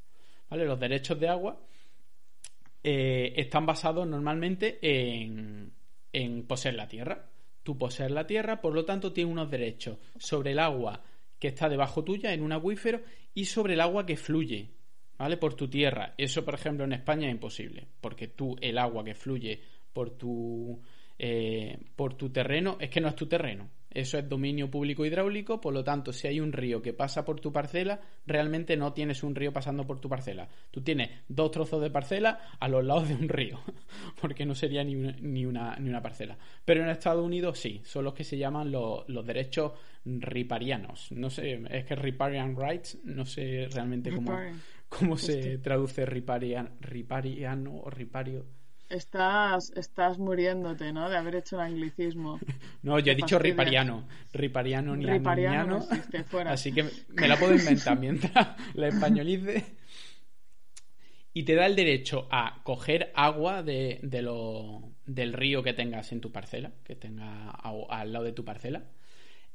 [0.49, 0.65] ¿Vale?
[0.65, 1.61] Los derechos de agua
[2.85, 5.73] eh, están basados normalmente en,
[6.13, 7.27] en poseer la tierra.
[7.65, 11.03] Tú posees la tierra, por lo tanto, tienes unos derechos sobre el agua
[11.41, 13.03] que está debajo tuya en un acuífero
[13.35, 14.71] y sobre el agua que fluye,
[15.19, 15.37] ¿vale?
[15.37, 16.15] Por tu tierra.
[16.17, 19.61] Eso, por ejemplo, en España es imposible, porque tú el agua que fluye
[19.93, 20.81] por tu
[21.23, 23.69] eh, por tu terreno, es que no es tu terreno.
[23.91, 27.41] Eso es dominio público hidráulico, por lo tanto, si hay un río que pasa por
[27.41, 30.49] tu parcela, realmente no tienes un río pasando por tu parcela.
[30.71, 33.61] Tú tienes dos trozos de parcela a los lados de un río,
[34.23, 36.39] porque no sería ni una, ni una, ni una parcela.
[36.65, 39.73] Pero en Estados Unidos sí, son los que se llaman los, derechos
[40.07, 41.13] riparianos.
[41.13, 44.39] No sé, es que riparian rights, no sé realmente cómo,
[44.89, 48.47] cómo se traduce riparian, ripariano o ripario
[48.91, 51.09] Estás, estás muriéndote, ¿no?
[51.09, 52.41] De haber hecho el anglicismo.
[52.83, 54.09] no, yo he dicho ripariano.
[54.33, 56.51] Ripariano ni ripariano no fuera.
[56.51, 59.65] Así que me la puedo inventar mientras la españolice.
[61.33, 66.21] Y te da el derecho a coger agua de, lo, del río que tengas en
[66.21, 68.83] tu parcela, que tenga al lado de tu parcela,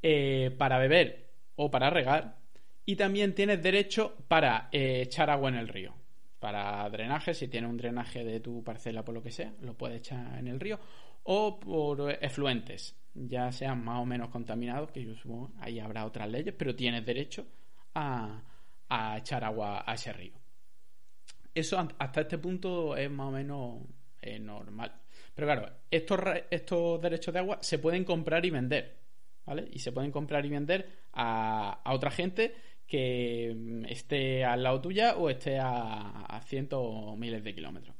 [0.01, 2.37] eh, para beber o para regar.
[2.85, 5.93] Y también tienes derecho para eh, echar agua en el río
[6.45, 9.97] para drenaje, si tiene un drenaje de tu parcela por lo que sea, lo puedes
[9.97, 10.79] echar en el río,
[11.23, 16.29] o por efluentes, ya sean más o menos contaminados, que yo supongo ahí habrá otras
[16.29, 17.47] leyes, pero tienes derecho
[17.95, 18.43] a,
[19.17, 20.33] echar agua a ese río.
[21.51, 23.81] Eso hasta este punto es más o menos
[24.21, 25.01] eh, normal.
[25.33, 26.19] Pero claro, estos,
[26.51, 28.99] estos derechos de agua se pueden comprar y vender.
[29.47, 29.67] ¿Vale?
[29.71, 32.53] Y se pueden comprar y vender a, a otra gente
[32.87, 37.95] que mm, esté al lado tuya o esté a, cientos o miles de kilómetros.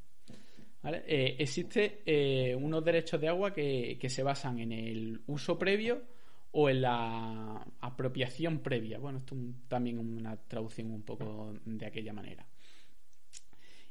[0.82, 1.04] ¿Vale?
[1.08, 6.04] Eh, existe eh, unos derechos de agua que, se basan en el uso previo
[6.52, 9.00] o en la apropiación previa.
[9.00, 12.46] Bueno, esto es también una traducción un poco de aquella manera.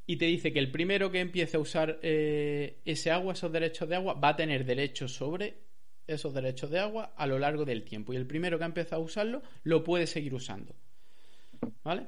[0.07, 3.89] Y te dice que el primero que empiece a usar eh, ese agua, esos derechos
[3.89, 5.65] de agua, va a tener derechos sobre
[6.07, 8.13] esos derechos de agua a lo largo del tiempo.
[8.13, 10.77] Y el primero que ha empezado a usarlo lo puede seguir usando.
[11.83, 12.07] ¿Vale?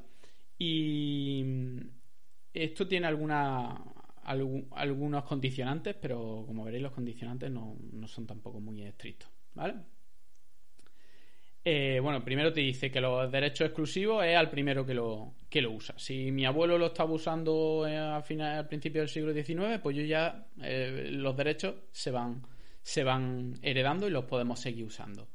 [0.59, 1.45] Y
[2.53, 3.77] esto tiene alguna,
[4.23, 9.29] algunos condicionantes, pero como veréis los condicionantes no, son tampoco muy estrictos.
[9.55, 9.75] ¿Vale?
[11.65, 15.61] Eh, bueno, primero te dice que los derechos exclusivos es al primero que lo, que
[15.61, 15.95] lo usa.
[15.99, 20.03] Si mi abuelo lo estaba usando al, final, al principio del siglo XIX, pues yo
[20.05, 22.47] ya eh, los derechos se van,
[22.83, 25.29] se van heredando y los podemos seguir usando.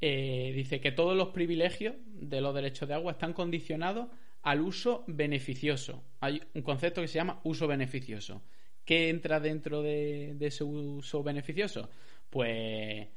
[0.00, 4.08] Eh, dice que todos los privilegios de los derechos de agua están condicionados
[4.42, 6.04] al uso beneficioso.
[6.20, 8.42] Hay un concepto que se llama uso beneficioso.
[8.84, 11.88] ¿Qué entra dentro de, ese uso beneficioso?
[12.28, 13.08] Pues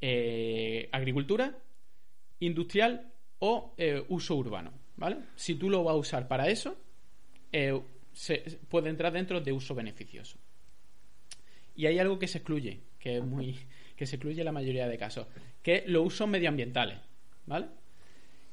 [0.00, 1.56] eh, agricultura,
[2.40, 4.72] industrial o eh, uso urbano.
[4.96, 5.18] ¿Vale?
[5.36, 6.76] Si tú lo vas a usar para eso,
[8.12, 10.38] se, puede entrar dentro de uso beneficioso.
[11.74, 13.56] Y hay algo que se excluye, que es muy,
[14.02, 15.28] que se excluye en la mayoría de casos,
[15.62, 16.98] que los usos medioambientales,
[17.46, 17.68] ¿vale?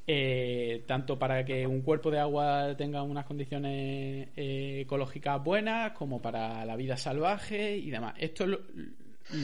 [0.06, 6.22] Eh, tanto para que un cuerpo de agua tenga unas condiciones eh, ecológicas buenas como
[6.22, 8.14] para la vida salvaje y demás.
[8.18, 8.60] Esto es lo,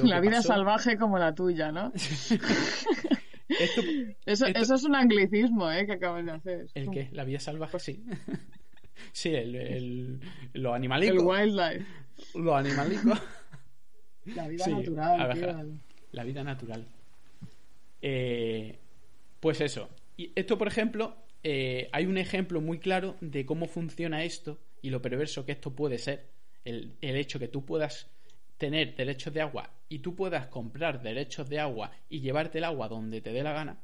[0.04, 1.92] la vida salvaje como la tuya, ¿no?
[4.26, 5.86] eso, es un anglicismo, ¿eh?
[5.86, 6.66] Que acabas de hacer.
[6.74, 7.08] ¿El qué?
[7.10, 7.80] ¿La vida salvaje?
[7.80, 8.04] Sí.
[9.12, 10.20] sí, el, el,
[10.52, 11.14] lo animalico.
[11.14, 11.84] El wildlife.
[12.36, 13.12] Lo animalico.
[14.26, 15.80] La vida natural,
[16.12, 16.86] La vida natural.
[18.02, 18.78] Eh,
[19.40, 19.88] pues eso.
[20.16, 24.90] Y esto, por ejemplo, eh, hay un ejemplo muy claro de cómo funciona esto y
[24.90, 26.26] lo perverso que esto puede ser.
[26.64, 28.08] El, hecho que tú puedas
[28.58, 32.88] tener derechos de agua y tú puedas comprar derechos de agua y llevarte el agua
[32.88, 33.78] donde te dé la gana.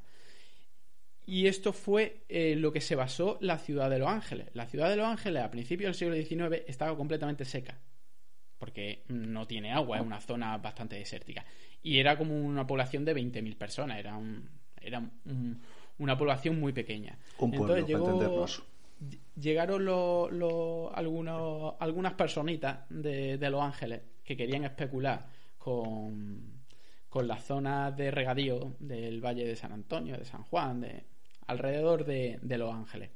[1.25, 4.49] Y esto fue eh, lo que se basó la ciudad de Los Ángeles.
[4.55, 7.79] La ciudad de Los Ángeles a principios del siglo XIX estaba completamente seca
[8.63, 11.45] porque no tiene agua, es una zona bastante desértica.
[11.83, 14.17] Y era como una población de 20.000 personas, era,
[14.81, 15.03] era
[15.99, 17.19] una población muy pequeña.
[17.41, 18.47] Entonces llegó,
[19.35, 19.81] llegaron
[20.95, 25.27] algunos, algunas personitas de, Los Ángeles que querían especular
[25.59, 26.63] con,
[27.09, 31.03] con las zonas de regadío del Valle de San Antonio, de San Juan, de
[31.49, 33.11] alrededor de Los Ángeles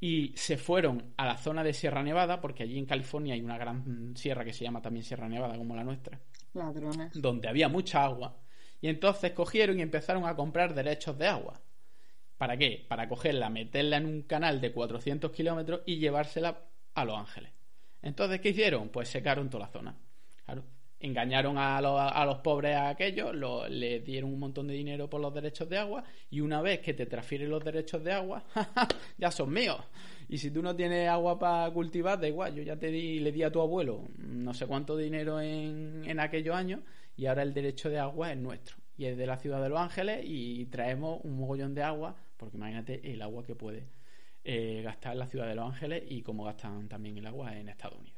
[0.00, 3.58] y se fueron a la zona de Sierra Nevada, porque allí en California hay una
[3.58, 6.20] gran sierra que se llama también Sierra Nevada, como la nuestra.
[6.52, 7.12] Ladrones.
[7.14, 8.36] Donde había mucha agua.
[8.80, 11.60] Y entonces cogieron y empezaron a comprar derechos de agua.
[12.36, 12.84] ¿Para qué?
[12.88, 17.52] Para cogerla, meterla en un canal de 400 kilómetros y llevársela a Los Ángeles.
[18.02, 18.90] Entonces, ¿qué hicieron?
[18.90, 19.96] Pues secaron toda la zona.
[20.44, 23.34] Claro engañaron a los, a los pobres a aquellos,
[23.68, 26.94] les dieron un montón de dinero por los derechos de agua y una vez que
[26.94, 28.44] te transfieren los derechos de agua,
[29.18, 29.78] ya son míos.
[30.28, 33.32] Y si tú no tienes agua para cultivar, da igual, yo ya te di, le
[33.32, 36.80] di a tu abuelo no sé cuánto dinero en, en aquellos años
[37.16, 38.76] y ahora el derecho de agua es nuestro.
[38.96, 42.56] Y es de la ciudad de Los Ángeles y traemos un mogollón de agua, porque
[42.56, 43.88] imagínate el agua que puede
[44.44, 47.98] eh, gastar la ciudad de Los Ángeles y cómo gastan también el agua en Estados
[47.98, 48.13] Unidos.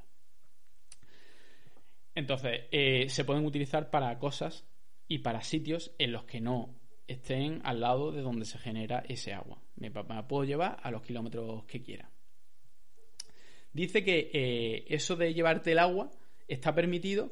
[2.16, 4.66] Entonces, eh, se pueden utilizar para cosas
[5.06, 6.74] y para sitios en los que no
[7.06, 9.62] estén al lado de donde se genera ese agua.
[9.76, 12.10] Me, puedo llevar a los kilómetros que quiera.
[13.70, 16.10] Dice que eh, eso de llevarte el agua
[16.48, 17.28] está permitido,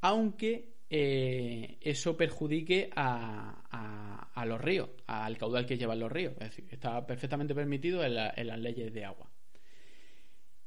[0.00, 6.32] aunque eh, eso perjudique a, los ríos, al caudal que llevan los ríos.
[6.40, 9.30] Es decir, está perfectamente permitido en las leyes de agua.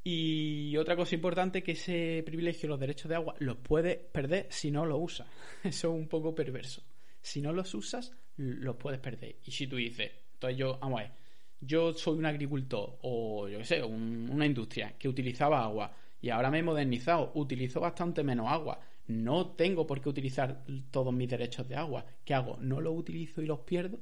[0.09, 4.71] Y otra cosa importante que ese privilegio, los derechos de agua, los puedes perder si
[4.71, 5.27] no los usas.
[5.65, 6.81] Eso es un poco perverso.
[7.21, 9.35] Si no los usas, los puedes perder.
[9.43, 11.11] Y si tú dices, entonces yo, vamos a ver,
[11.59, 16.51] yo soy un agricultor o yo qué sé, una industria que utilizaba agua y ahora
[16.51, 18.79] me he modernizado, utilizo bastante menos agua.
[19.07, 22.05] No tengo por qué utilizar todos mis derechos de agua.
[22.23, 22.55] ¿Qué hago?
[22.61, 23.99] ¿No los utilizo y los pierdo?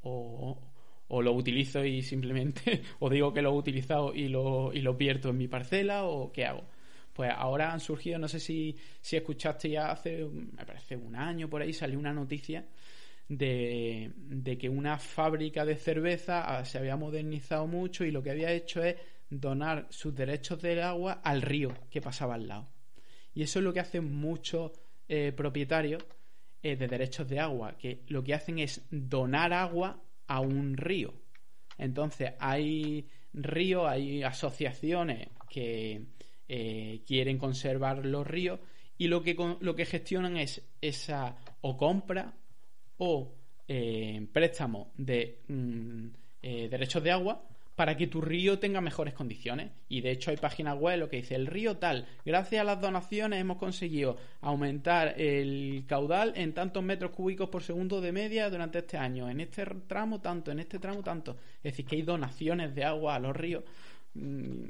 [0.00, 0.72] ¿O,
[1.14, 4.98] o lo utilizo y simplemente o digo que lo he utilizado y lo, y lo
[4.98, 6.64] pierdo en mi parcela o qué hago.
[7.12, 11.48] Pues ahora han surgido, no sé si, si escuchaste ya hace, me parece un año
[11.48, 12.66] por ahí, salió una noticia
[13.28, 18.32] de, de que una fábrica de cerveza ah, se había modernizado mucho y lo que
[18.32, 18.96] había hecho es
[19.30, 22.68] donar sus derechos del agua al río que pasaba al lado.
[23.32, 24.72] Y eso es lo que hacen muchos
[25.08, 26.04] eh, propietarios
[26.64, 31.14] eh, de derechos de agua, que lo que hacen es donar agua a un río.
[31.78, 36.02] Entonces hay ríos, hay asociaciones que
[36.48, 38.60] eh, quieren conservar los ríos
[38.96, 42.34] y lo que, lo que gestionan es esa o compra
[42.98, 43.34] o
[43.66, 46.06] eh, préstamo de mm,
[46.42, 49.70] eh, derechos de agua para que tu río tenga mejores condiciones.
[49.88, 52.80] Y de hecho hay páginas web lo que dice el río tal, gracias a las
[52.80, 58.78] donaciones hemos conseguido aumentar el caudal en tantos metros cúbicos por segundo de media durante
[58.78, 59.28] este año.
[59.28, 61.36] En este tramo tanto, en este tramo tanto.
[61.62, 63.64] Es decir, que hay donaciones de agua a los ríos.
[64.14, 64.64] Mm,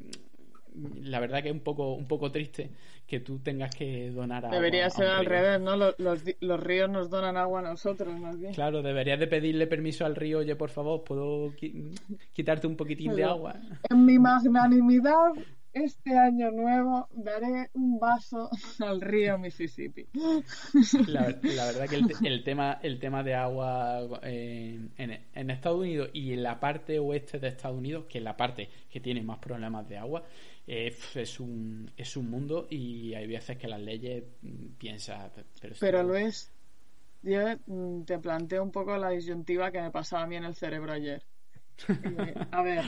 [0.74, 2.70] la verdad que es un poco, un poco triste
[3.06, 4.56] que tú tengas que donar agua.
[4.56, 5.76] Debería ser al revés, ¿no?
[5.76, 5.94] Los,
[6.40, 8.54] los, ríos nos donan agua a nosotros, más bien.
[8.54, 11.52] Claro, deberías de pedirle permiso al río, oye, por favor, ¿puedo
[12.32, 13.56] quitarte un poquitín de agua?
[13.90, 15.32] En mi magnanimidad
[15.74, 18.48] este año nuevo daré un vaso
[18.80, 20.06] al río Mississippi.
[21.08, 26.32] La, verdad que el, tema, el tema de agua eh, en, en, Estados Unidos y
[26.32, 29.88] en la parte oeste de Estados Unidos, que es la parte que tiene más problemas
[29.88, 30.22] de agua,
[30.66, 35.30] eh, es, un, es un mundo y hay veces que las leyes mm, piensan...
[35.60, 36.50] Pero, pero lo es.
[37.22, 40.54] Yo mm, te planteo un poco la disyuntiva que me pasaba a mí en el
[40.54, 41.22] cerebro ayer.
[42.50, 42.84] a ver.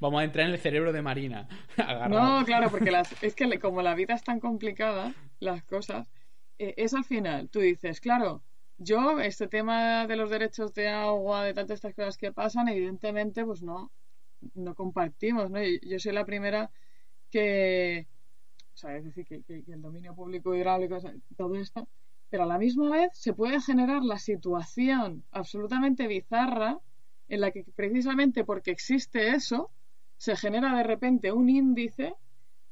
[0.00, 1.48] Vamos a entrar en el cerebro de Marina.
[2.08, 6.10] No, claro, porque es que como la vida es tan complicada, las cosas,
[6.58, 7.48] eh, es al final.
[7.48, 8.42] Tú dices, claro,
[8.78, 13.44] yo, este tema de los derechos de agua, de tantas estas cosas que pasan, evidentemente,
[13.44, 13.90] pues no,
[14.54, 15.60] no compartimos, ¿no?
[15.82, 16.70] Yo soy la primera
[17.30, 18.06] que,
[18.74, 20.98] o sea, es decir, que, el dominio público hidráulico,
[21.36, 21.88] todo esto,
[22.28, 26.78] pero a la misma vez se puede generar la situación absolutamente bizarra
[27.28, 29.70] en la que precisamente porque existe eso,
[30.16, 32.14] se genera de repente un índice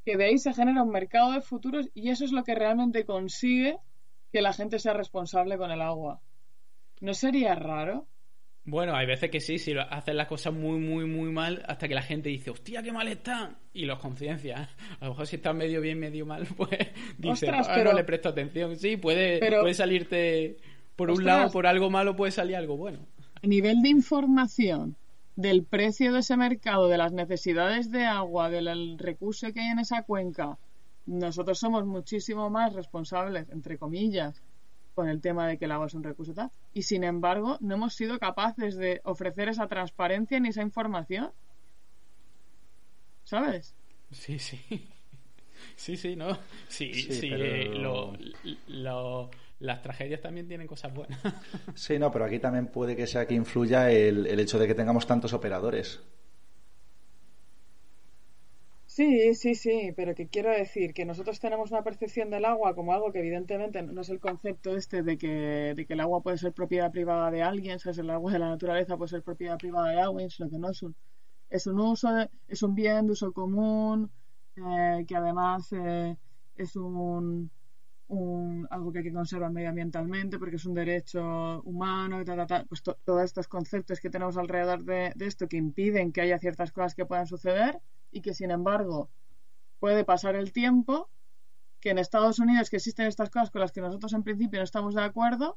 [0.05, 3.05] que de ahí se genera un mercado de futuros y eso es lo que realmente
[3.05, 3.79] consigue
[4.33, 6.21] que la gente sea responsable con el agua.
[7.01, 8.07] ¿No sería raro?
[8.69, 11.95] Bueno, hay veces que sí, si hacen las cosas muy, muy, muy mal, hasta que
[11.95, 14.69] la gente dice, hostia, qué mal están, y los conciencia.
[15.01, 16.71] A lo mejor si están medio bien, medio mal, pues
[17.17, 18.77] dice, ah, no le presto atención.
[18.77, 20.59] Sí, puede, puede salirte
[20.97, 22.99] por un lado, por algo malo puede salir algo bueno
[23.43, 24.97] a nivel de información
[25.37, 29.79] del precio de ese mercado, de las necesidades de agua, del recurso que hay en
[29.79, 30.59] esa cuenca,
[31.07, 34.43] nosotros somos muchísimo más responsables, entre comillas,
[34.99, 36.51] con el tema de que el agua es un recurso tal.
[36.75, 41.31] Y sin embargo, no hemos sido capaces de ofrecer esa transparencia ni esa información.
[43.23, 43.77] ¿Sabes?
[44.11, 44.61] Sí, sí.
[45.75, 46.39] Sí, sí, ¿no?
[46.69, 49.31] Sí, sí, eh, lo,
[49.61, 51.21] las tragedias también tienen cosas buenas.
[51.75, 54.75] Sí, no, pero aquí también puede que sea que influya el, el hecho de que
[54.75, 56.01] tengamos tantos operadores.
[58.99, 62.93] Sí, sí, sí, pero que quiero decir que nosotros tenemos una percepción del agua como
[62.93, 66.37] algo que evidentemente no es el concepto este de que, de que el agua puede
[66.37, 67.99] ser propiedad privada de alguien, ¿sabes?
[67.99, 70.83] El agua de la naturaleza puede ser propiedad privada de alguien, sino que no es
[70.83, 70.97] un,
[71.49, 72.09] es un uso,
[72.49, 74.11] es un bien de uso común,
[74.57, 76.17] eh, que además eh,
[76.57, 77.53] es un,
[78.69, 82.25] algo que hay que conservar medioambientalmente porque es un derecho humano y
[82.69, 86.97] pues todos estos conceptos que tenemos alrededor de, esto que impiden que haya ciertas cosas
[86.97, 87.79] que puedan suceder
[88.11, 89.11] y que sin embargo
[89.79, 91.09] puede pasar el tiempo
[91.81, 94.65] que en Estados Unidos que existen estas cosas con las que nosotros en principio no
[94.65, 95.57] estamos de acuerdo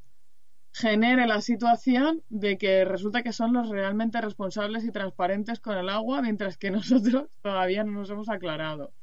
[0.74, 5.90] genere la situación de que resulta que son los realmente responsables y transparentes con el
[5.90, 8.94] agua mientras que nosotros todavía no nos hemos aclarado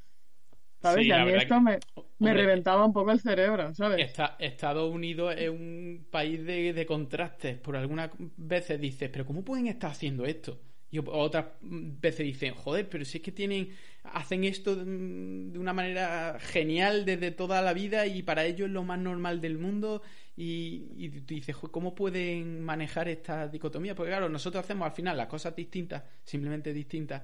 [0.80, 1.06] ¿Sabes?
[1.06, 1.80] y a mí esto me,
[2.20, 4.12] reventaba un poco el cerebro, ¿sabes?
[4.38, 7.58] Estados Unidos es un país de, contrastes.
[7.58, 10.60] Por algunas veces dices, ¿pero cómo pueden estar haciendo esto?
[10.90, 13.70] Y otras veces dicen, joder, pero si es que tienen,
[14.04, 18.84] hacen esto de una manera genial desde toda la vida y para ellos es lo
[18.84, 20.02] más normal del mundo.
[20.36, 23.94] Y, y tú dices, ¿cómo pueden manejar esta dicotomía?
[23.94, 27.22] Porque claro, nosotros hacemos al final las cosas distintas, simplemente distintas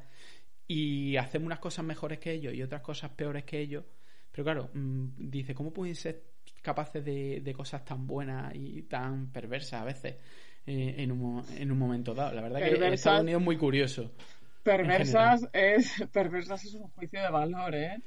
[0.67, 3.85] y hacemos unas cosas mejores que ellos y otras cosas peores que ellos.
[4.31, 6.25] Pero claro, mm, dice, ¿cómo pueden ser
[6.62, 10.17] capaces de, cosas tan buenas y tan perversas a veces
[10.67, 12.35] eh, en, un, en un momento dado?
[12.35, 14.11] La verdad que Estados Unidos es muy curioso.
[14.62, 17.99] Perversas es, perversas es un juicio de valor, ¿eh?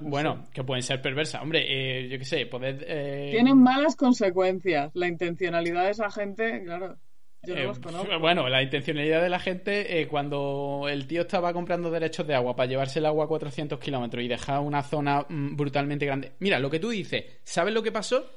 [0.00, 1.42] bueno, que pueden ser perversas.
[1.42, 2.84] Hombre, eh, yo qué sé, poder...
[2.86, 4.90] Eh, Tienen malas consecuencias.
[4.94, 6.96] La intencionalidad de esa gente, claro.
[7.42, 8.18] Yo no los conozco.
[8.18, 12.68] Bueno, la intencionalidad de la gente, cuando el tío estaba comprando derechos de agua para
[12.68, 16.32] llevarse el agua a 400 kilómetros y dejar una zona mm, brutalmente grande.
[16.38, 18.30] Mira, lo que tú dices, ¿sabes lo que pasó?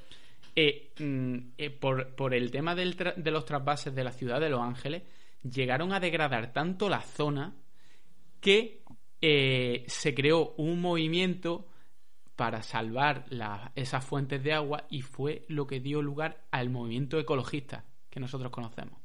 [0.56, 1.38] Mm,
[1.80, 5.04] por, por, el tema del de los trasvases de la ciudad de Los Ángeles,
[5.44, 7.56] llegaron a degradar tanto la zona
[8.40, 8.84] que
[9.22, 11.68] eh, se creó un movimiento
[12.36, 13.26] para salvar
[13.76, 18.52] esas fuentes de agua y fue lo que dio lugar al movimiento ecologista que nosotros
[18.52, 19.00] conocemos.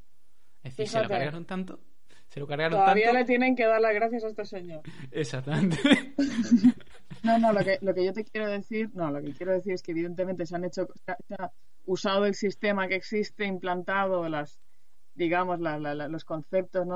[0.63, 1.81] Es decir, se lo cargaron tanto.
[2.29, 4.83] Se lo cargaron Todavía le tienen que dar las gracias a este señor.
[5.13, 5.79] Exactamente.
[7.23, 9.73] no, no, lo que, lo que yo te quiero decir, no, lo que quiero decir
[9.73, 11.51] es que evidentemente se han hecho, se ha
[11.87, 14.61] usado el sistema que existe, implantado las,
[15.15, 16.87] digamos, los conceptos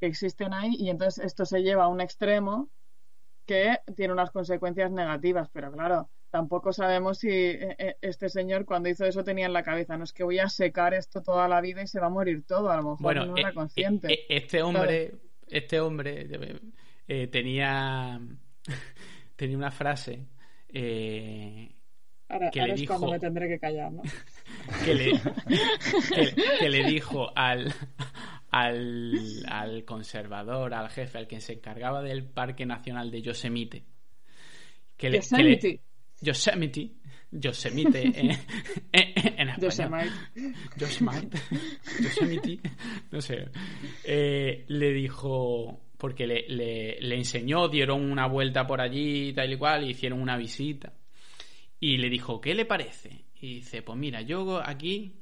[0.00, 2.68] que existen ahí y entonces esto se lleva a un extremo
[3.46, 8.88] que tiene unas consecuencias negativas, pero claro, tampoco sabemos si eh, eh, este señor cuando
[8.88, 11.60] hizo eso tenía en la cabeza, no es que voy a secar esto toda la
[11.60, 14.26] vida y se va a morir todo, a lo mejor no era eh, consciente.
[14.28, 15.14] este hombre,
[15.48, 16.28] este hombre
[17.30, 18.20] tenía
[19.36, 20.26] tenía una frase
[22.28, 24.02] Ahora, que le dijo, cuando me tendré que callar, ¿no?
[24.84, 25.12] que, le,
[26.58, 27.72] que, le dijo al,
[28.50, 33.84] al, al, conservador, al jefe, al quien se encargaba del Parque Nacional de Yosemite.
[34.96, 35.80] Que le, Yosemite.
[36.20, 36.90] Yosemite.
[37.30, 38.30] Yosemite en,
[38.92, 40.10] en, español.
[40.76, 41.38] Yosemite.
[42.00, 42.60] Yosemite.
[43.12, 43.48] No sé.
[44.04, 45.85] Eh, le dijo.
[45.98, 50.36] Porque le, le, le enseñó, dieron una vuelta por allí, tal y cual, hicieron una
[50.36, 50.92] visita.
[51.80, 53.26] Y le dijo, ¿qué le parece?
[53.40, 55.20] Y dice, pues mira, yo aquí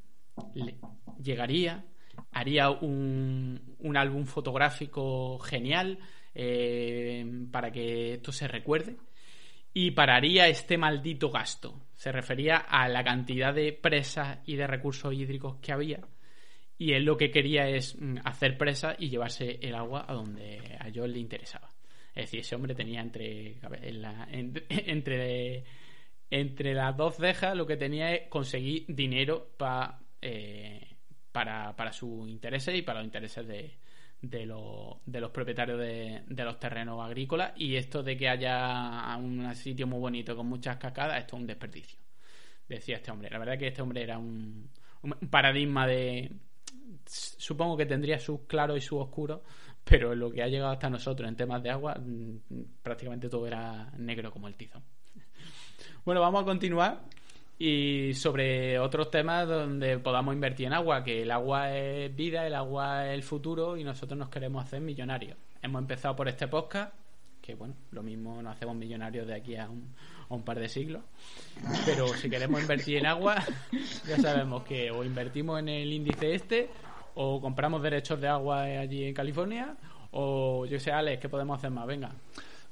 [1.22, 1.84] llegaría,
[2.32, 5.98] haría un, un, álbum fotográfico genial
[6.34, 8.96] eh, para que esto se recuerde
[9.72, 11.88] y pararía este maldito gasto.
[11.96, 16.00] Se refería a la cantidad de presas y de recursos hídricos que había.
[16.76, 20.76] Y él lo que quería es mm, hacer presas y llevarse el agua a donde
[20.78, 21.68] a ellos le interesaba.
[22.14, 23.58] Es decir, ese hombre tenía entre,
[24.68, 25.64] entre
[26.30, 29.52] entre las dos cejas lo que tenía es conseguir dinero
[30.20, 30.96] eh,
[31.30, 33.78] para, para sus intereses y para los intereses de,
[34.20, 34.40] de,
[35.06, 39.86] de los propietarios de, de, los terrenos agrícolas y esto de que haya un sitio
[39.86, 41.98] muy bonito con muchas cascadas, esto es un desperdicio,
[42.68, 43.30] decía este hombre.
[43.30, 44.70] La verdad que este hombre era un,
[45.02, 46.32] un paradigma de...
[47.06, 49.40] Supongo que tendría sus claros y sus oscuros,
[49.84, 53.90] pero lo que ha llegado hasta nosotros en temas de agua, mm, prácticamente todo era
[53.98, 54.82] negro como el tizón.
[56.04, 57.02] Bueno, vamos a continuar
[57.58, 62.54] y sobre otros temas donde podamos invertir en agua, que el agua es vida, el
[62.54, 65.36] agua es el futuro y nosotros nos queremos hacer millonarios.
[65.62, 66.92] Hemos empezado por este podcast,
[67.40, 69.94] que bueno, lo mismo nos hacemos millonarios de aquí a un,
[70.28, 71.02] a un par de siglos,
[71.84, 73.36] pero si queremos invertir en agua,
[74.08, 76.70] ya sabemos que o invertimos en el índice este,
[77.14, 79.76] o compramos derechos de agua allí en California,
[80.12, 81.86] o yo sé, Alex, ¿qué podemos hacer más?
[81.86, 82.12] Venga.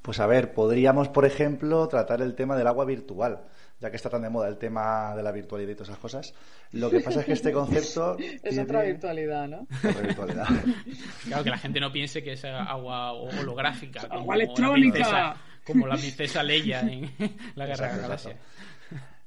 [0.03, 3.39] Pues a ver, podríamos, por ejemplo, tratar el tema del agua virtual,
[3.79, 6.33] ya que está tan de moda el tema de la virtualidad y todas esas cosas.
[6.73, 8.17] Lo que pasa es que este concepto...
[8.19, 9.65] es otra virtualidad, ¿no?
[9.77, 10.45] Otra virtualidad.
[11.23, 14.01] claro, que la gente no piense que es agua holográfica.
[14.09, 15.37] Agua electrónica.
[15.65, 17.11] Como la princesa Leia en
[17.55, 18.37] la Guerra de la Galaxia.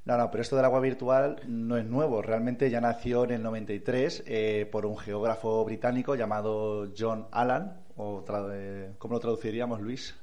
[0.06, 2.22] No, no, pero esto del agua virtual no es nuevo.
[2.22, 8.24] Realmente ya nació en el 93 eh, por un geógrafo británico llamado John Allan, o
[8.98, 10.14] ¿cómo lo traduciríamos, Luis?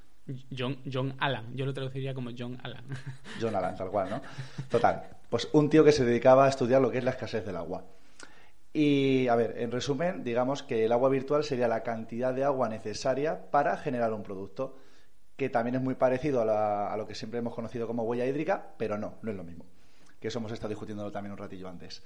[0.57, 2.85] John, John Allan, yo lo traduciría como John Allan.
[3.41, 4.21] John Allan, tal cual, ¿no?
[4.69, 7.57] Total, pues un tío que se dedicaba a estudiar lo que es la escasez del
[7.57, 7.83] agua.
[8.71, 12.69] Y, a ver, en resumen, digamos que el agua virtual sería la cantidad de agua
[12.69, 14.77] necesaria para generar un producto,
[15.35, 18.73] que también es muy parecido a, a lo que siempre hemos conocido como huella hídrica,
[18.77, 19.65] pero no, no es lo mismo.
[20.19, 22.01] Que eso hemos estado discutiéndolo también un ratillo antes.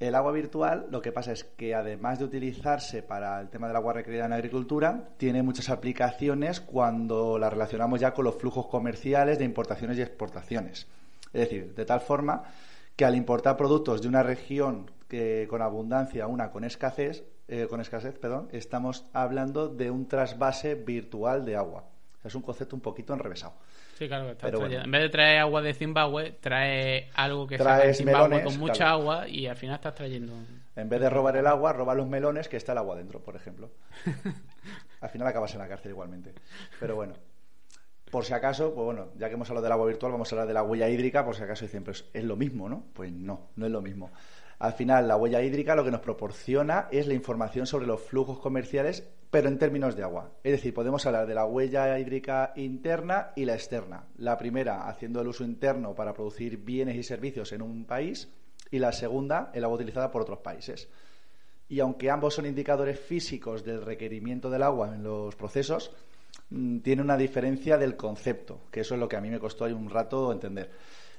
[0.00, 3.74] El agua virtual, lo que pasa es que además de utilizarse para el tema del
[3.74, 9.40] agua requerida en agricultura, tiene muchas aplicaciones cuando la relacionamos ya con los flujos comerciales
[9.40, 10.86] de importaciones y exportaciones.
[11.32, 12.44] Es decir, de tal forma
[12.94, 17.80] que al importar productos de una región que, con abundancia, una con escasez, eh, con
[17.80, 21.86] escasez, perdón, estamos hablando de un trasvase virtual de agua.
[22.24, 23.54] Es un concepto un poquito enrevesado.
[23.94, 28.58] Sí, claro, en vez de traer agua de Zimbabue, trae algo que trae Zimbabue con
[28.58, 30.32] mucha agua y al final estás trayendo.
[30.76, 33.34] En vez de robar el agua, roba los melones que está el agua dentro, por
[33.34, 33.70] ejemplo.
[35.00, 36.32] Al final acabas en la cárcel igualmente.
[36.78, 37.14] Pero bueno,
[38.10, 40.48] por si acaso, pues bueno, ya que hemos hablado del agua virtual, vamos a hablar
[40.48, 42.84] de la huella hídrica, por si acaso dicen, pues es lo mismo, ¿no?
[42.92, 44.10] Pues no, no es lo mismo.
[44.58, 48.38] Al final, la huella hídrica lo que nos proporciona es la información sobre los flujos
[48.40, 50.32] comerciales, pero en términos de agua.
[50.42, 54.06] Es decir, podemos hablar de la huella hídrica interna y la externa.
[54.16, 58.28] La primera, haciendo el uso interno para producir bienes y servicios en un país,
[58.70, 60.88] y la segunda, el agua utilizada por otros países.
[61.68, 65.90] Y aunque ambos son indicadores físicos del requerimiento del agua en los procesos,
[66.50, 69.64] mm, tiene una diferencia del concepto, que eso es lo que a mí me costó
[69.64, 70.70] ahí un rato entender.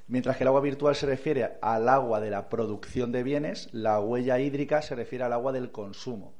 [0.07, 3.99] Mientras que el agua virtual se refiere al agua de la producción de bienes, la
[3.99, 6.33] huella hídrica se refiere al agua del consumo.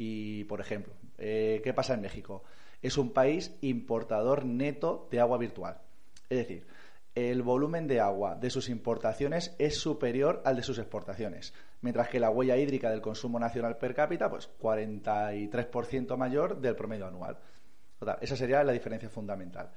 [0.00, 2.44] Y, por ejemplo, eh, ¿qué pasa en México?
[2.80, 5.80] Es un país importador neto de agua virtual.
[6.30, 6.68] Es decir,
[7.16, 12.20] el volumen de agua de sus importaciones es superior al de sus exportaciones, mientras que
[12.20, 17.36] la huella hídrica del consumo nacional per cápita, pues 43% mayor del promedio anual.
[18.20, 19.72] esa sería la diferencia fundamental.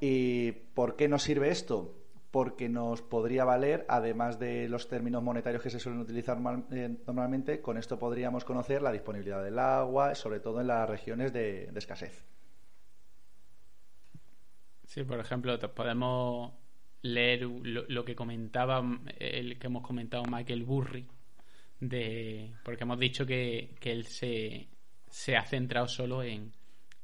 [0.00, 2.01] ¿Y por qué nos sirve esto?
[2.32, 6.38] Porque nos podría valer, además de los términos monetarios que se suelen utilizar
[6.72, 11.30] eh, normalmente, con esto podríamos conocer la disponibilidad del agua, sobre todo en las regiones
[11.34, 12.24] de, escasez.
[14.86, 16.52] Sí, por ejemplo, podemos
[17.02, 18.82] leer lo, que comentaba,
[19.18, 21.06] el que hemos comentado Michael Burry,
[21.80, 24.68] de, porque hemos dicho que, que él se,
[25.10, 26.50] se ha centrado solo en,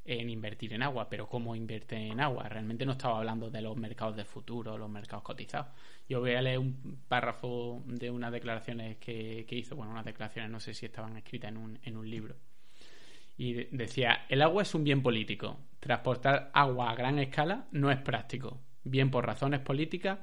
[0.08, 2.48] en invertir en agua, pero ¿cómo invierte en agua?
[2.48, 5.68] Realmente no estaba hablando de los mercados de futuro, los mercados cotizados.
[6.08, 10.60] Yo voy a leer un párrafo de unas declaraciones que, hizo, bueno, unas declaraciones no
[10.60, 12.36] sé si estaban escritas en un, en un libro.
[13.36, 15.58] Y decía, el agua es un bien político.
[15.78, 20.18] Transportar agua a gran escala no es práctico, bien por razones políticas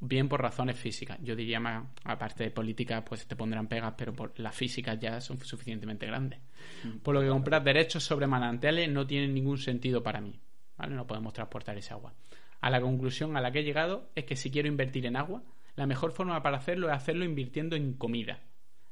[0.00, 1.18] bien por razones físicas.
[1.22, 5.20] Yo diría más, aparte de políticas, pues te pondrán pegas, pero por las físicas ya
[5.20, 6.40] son suficientemente grandes.
[6.84, 6.98] Mm.
[6.98, 10.38] Por lo que comprar derechos sobre manantiales no tiene ningún sentido para mí.
[10.76, 10.94] ¿vale?
[10.94, 12.12] No podemos transportar ese agua.
[12.60, 15.42] A la conclusión a la que he llegado es que si quiero invertir en agua,
[15.76, 18.40] la mejor forma para hacerlo es hacerlo invirtiendo en comida.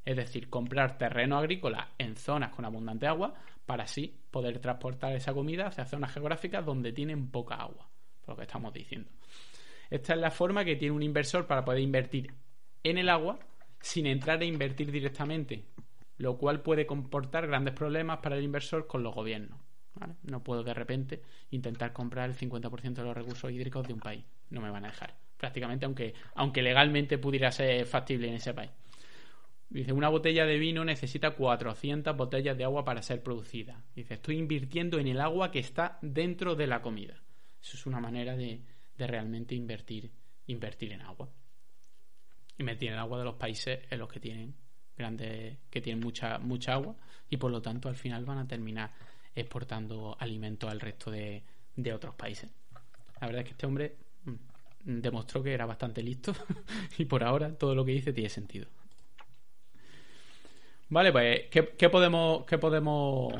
[0.05, 3.34] Es decir, comprar terreno agrícola en zonas con abundante agua
[3.64, 7.88] para así poder transportar esa comida hacia zonas geográficas donde tienen poca agua,
[8.20, 9.09] por lo que estamos diciendo.
[9.93, 12.32] Esta es la forma que tiene un inversor para poder invertir
[12.82, 13.38] en el agua
[13.78, 15.64] sin entrar a invertir directamente,
[16.16, 19.61] lo cual puede comportar grandes problemas para el inversor con los gobiernos.
[20.22, 21.20] No puedo de repente
[21.51, 24.24] intentar comprar el 50% de los recursos hídricos de un país.
[24.49, 25.14] No me van a dejar.
[25.36, 28.70] Prácticamente, aunque, aunque legalmente pudiera ser factible en ese país.
[29.68, 33.84] Dice, una botella de vino necesita 400 botellas de agua para ser producida.
[33.95, 37.20] Dice, estoy invirtiendo en el agua que está dentro de la comida.
[37.61, 38.62] Eso es una manera de,
[38.97, 40.11] de realmente invertir,
[40.47, 41.28] invertir en agua.
[42.59, 44.55] Invertir en agua de los países en los que tienen
[44.97, 46.97] grandes, que tienen mucha, mucha agua
[47.28, 48.93] y por lo tanto al final van a terminar
[49.34, 51.43] exportando alimentos al resto de,
[51.76, 52.51] de otros países.
[53.20, 56.34] La verdad es que este hombre mm, demostró que era bastante listo
[56.99, 58.66] y por ahora todo lo que dice tiene sentido.
[60.88, 63.32] Vale, pues, ¿qué, podemos, qué podemos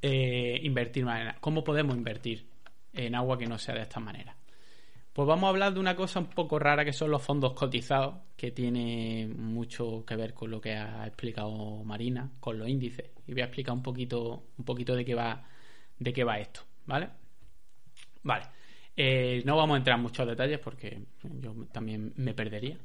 [0.00, 1.04] eh, invertir?
[1.40, 2.53] ¿Cómo podemos invertir
[2.94, 4.36] en agua que no sea de esta manera.
[5.14, 8.16] Pues vamos a hablar de una cosa un poco rara que son los fondos cotizados,
[8.36, 13.12] que tiene mucho que ver con lo que ha explicado Marina, con los índices.
[13.28, 15.40] Y voy a explicar un poquito, un poquito de qué va,
[16.00, 17.10] de qué va esto, ¿vale?
[18.24, 18.46] Vale.
[18.96, 22.76] Eh, no vamos a entrar en muchos detalles porque yo también me perdería.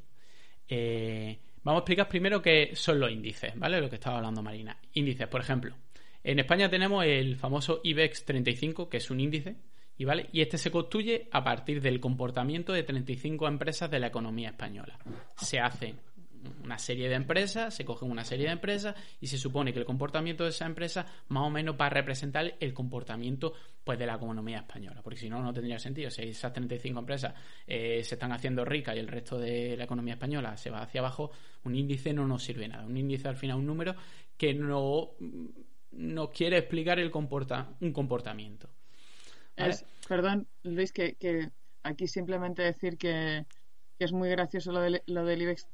[0.68, 3.80] Eh, vamos a explicar primero qué son los índices, ¿vale?
[3.80, 4.78] Lo que estaba hablando Marina.
[4.94, 5.74] Índices, por ejemplo.
[6.22, 9.56] En España tenemos el famoso IBEX 35, que es un índice
[10.00, 10.30] y, ¿vale?
[10.32, 14.98] y este se construye a partir del comportamiento de 35 empresas de la economía española.
[15.36, 15.94] Se hace
[16.64, 19.84] una serie de empresas, se cogen una serie de empresas y se supone que el
[19.84, 23.52] comportamiento de esa empresa más o menos va a representar el comportamiento
[23.84, 26.08] pues de la economía española, porque si no, no tendría sentido.
[26.10, 27.34] Si esas 35 empresas
[27.66, 31.02] eh, se están haciendo ricas y el resto de la economía española se va hacia
[31.02, 31.30] abajo,
[31.64, 32.86] un índice no nos sirve nada.
[32.86, 33.94] Un índice al final un número
[34.38, 35.10] que no
[35.90, 38.70] nos quiere explicar el comporta un comportamiento
[40.08, 41.50] perdón, Luis, que,
[41.82, 43.46] aquí simplemente decir que,
[43.98, 45.68] es muy gracioso lo, de, lo del IBEX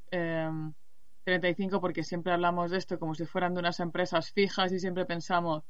[1.24, 4.80] 35 em, porque siempre hablamos de esto como si fueran de unas empresas fijas y
[4.80, 5.62] siempre pensamos,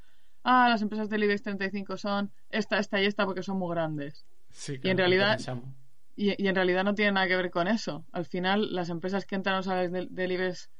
[0.43, 4.25] ah, las empresas del IBEX 35 son esta, esta y esta porque son muy grandes.
[4.83, 5.39] y en realidad
[6.17, 8.05] y, en realidad no tiene nada que ver con eso.
[8.11, 10.71] Al final, las empresas que entran a los del, del IBEX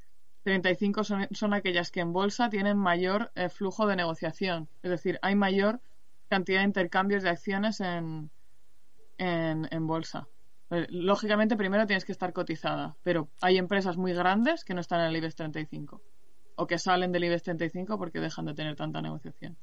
[0.45, 4.69] 35 son, son, aquellas que en bolsa tienen mayor eh, flujo de negociación.
[4.83, 5.81] Es decir, hay mayor
[6.29, 8.31] cantidad de intercambios de acciones en,
[9.19, 10.29] en, bolsa.
[10.71, 15.01] Eh, lógicamente, primero tienes que estar cotizada, pero hay empresas muy grandes que no están
[15.01, 16.03] en el IBEX 35
[16.57, 19.57] o que salen del IBEX 35 porque dejan de tener tanta negociación.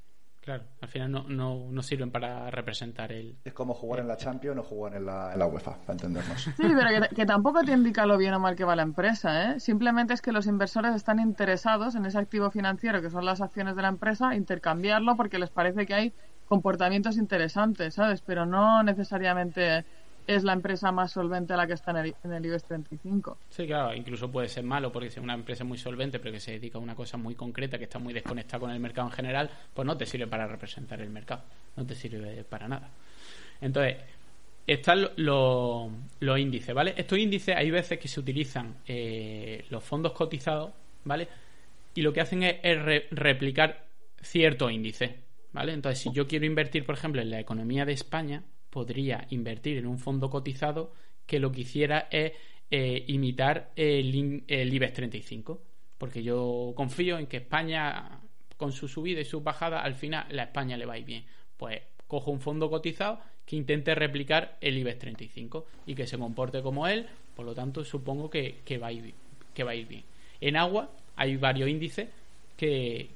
[0.43, 3.37] Claro, al final no, no, no, sirven para representar el...
[3.45, 6.41] Es como jugar en la Champions o jugar en la, en la UEFA, para entendernos.
[6.41, 9.59] Sí, pero que, tampoco te indica lo bien o mal que va la empresa, ¿eh?
[9.61, 13.77] Simplemente es que los inversores están interesados en ese activo financiero que son las acciones
[13.77, 16.13] de la empresa, intercambiarlo porque les parece que hay
[16.47, 18.21] comportamientos interesantes, ¿sabes?
[18.21, 19.85] Pero no necesariamente
[20.25, 23.37] es la empresa más solvente la que está en el, en IBEX 35.
[23.49, 26.39] Sí, claro, incluso puede ser malo porque si es una empresa muy solvente pero que
[26.39, 29.13] se dedica a una cosa muy concreta que está muy desconectada con el mercado en
[29.13, 31.43] general, pues no te sirve para representar el mercado,
[31.75, 32.89] no te sirve para nada.
[33.59, 33.97] Entonces,
[34.65, 36.93] están los índices, ¿vale?
[36.95, 40.71] Estos índices hay veces que se utilizan eh, los fondos cotizados,
[41.03, 41.27] ¿vale?
[41.95, 43.85] Y lo que hacen es, replicar
[44.21, 45.11] ciertos índices,
[45.53, 45.73] ¿vale?
[45.73, 49.85] Entonces, si yo quiero invertir, por ejemplo, en la economía de España, podría invertir en
[49.85, 50.93] un fondo cotizado
[51.25, 52.33] que lo que hiciera es
[52.69, 55.61] eh, imitar el, el, IBEX 35.
[55.97, 58.19] Porque yo confío en que España,
[58.57, 61.25] con su subida y su bajada, al final la España le va a ir bien.
[61.55, 66.61] Pues cojo un fondo cotizado que intente replicar el IBEX 35 y que se comporte
[66.61, 68.91] como él, por lo tanto supongo que, que va a
[69.75, 70.03] ir bien.
[70.41, 72.09] En agua hay varios índices
[72.57, 73.09] que,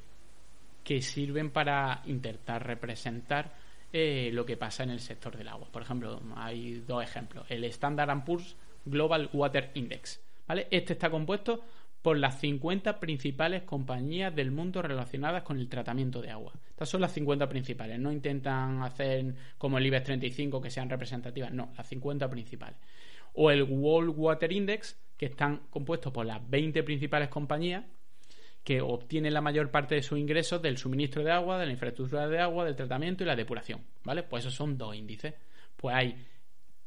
[0.88, 3.54] que sirven para intentar representar
[3.92, 5.68] eh, lo que pasa en el sector del agua.
[5.70, 7.46] Por ejemplo, hay dos ejemplos.
[7.50, 10.22] El Standard Poor's Global Water Index.
[10.48, 10.70] ¿vale?
[10.72, 11.62] Este está compuesto
[12.02, 16.54] por las 50 principales compañías del mundo relacionadas con el tratamiento de agua.
[16.70, 18.00] Estas son las 50 principales.
[18.00, 21.52] No intentan hacer como el IBEX 35 que sean representativas.
[21.52, 22.80] No, las 50 principales.
[23.34, 27.84] O el World Water Index, que están compuestos por las 20 principales compañías
[28.68, 32.28] que obtiene la mayor parte de sus ingresos del suministro de agua, de la infraestructura
[32.28, 34.24] de agua, del tratamiento y la depuración, ¿vale?
[34.24, 35.36] Pues esos son dos índices.
[35.78, 36.28] Pues hay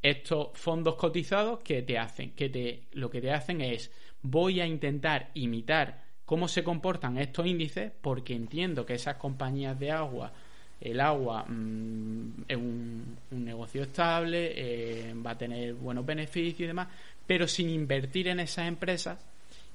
[0.02, 4.66] estos fondos cotizados que te hacen, que te, lo que te hacen es voy a
[4.66, 10.34] intentar imitar cómo se comportan estos índices porque entiendo que esas compañías de agua
[10.82, 16.88] el agua mm, es un, negocio estable, eh, va a tener buenos beneficios y demás,
[17.26, 19.18] pero sin invertir en esas empresas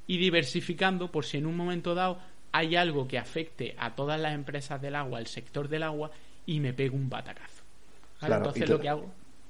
[0.07, 2.19] y diversificando por si en un momento dado
[2.51, 6.11] hay algo que afecte a todas las empresas del agua, el sector del agua,
[6.45, 7.63] y me pego un batacazo.
[8.21, 9.05] Entonces lo que hago.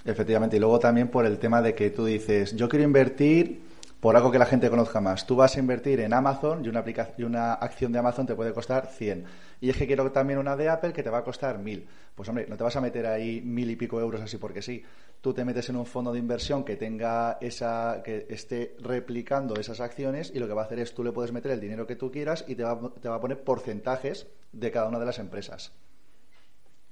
[0.05, 3.61] Efectivamente, y luego también por el tema de que tú dices, yo quiero invertir
[3.99, 5.25] por algo que la gente conozca más.
[5.25, 6.83] Tú vas a invertir en Amazon y una,
[7.17, 9.25] y una acción de Amazon te puede costar 100.
[9.61, 11.87] Y es que quiero también una de Apple que te va a costar 1000.
[12.13, 14.83] Pues hombre, no te vas a meter ahí mil y pico euros así porque sí.
[15.25, 19.79] Tú te metes en un fondo de inversión que tenga esa, que esté replicando esas
[19.79, 21.95] acciones y lo que va a hacer es tú le puedes meter el dinero que
[21.95, 25.17] tú quieras y te va, te va a poner porcentajes de cada una de las
[25.17, 25.73] empresas.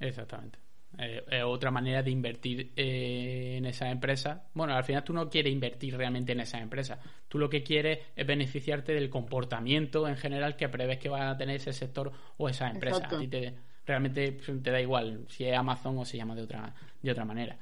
[0.00, 0.58] Exactamente.
[0.98, 4.48] Eh, otra manera de invertir eh, en esa empresa.
[4.52, 6.98] Bueno, al final tú no quieres invertir realmente en esa empresa.
[7.28, 11.36] Tú lo que quieres es beneficiarte del comportamiento en general que prevés que va a
[11.36, 13.06] tener ese sector o esa empresa.
[13.06, 13.54] A ti te,
[13.86, 17.56] realmente te da igual si es Amazon o se llama de otra, de otra manera.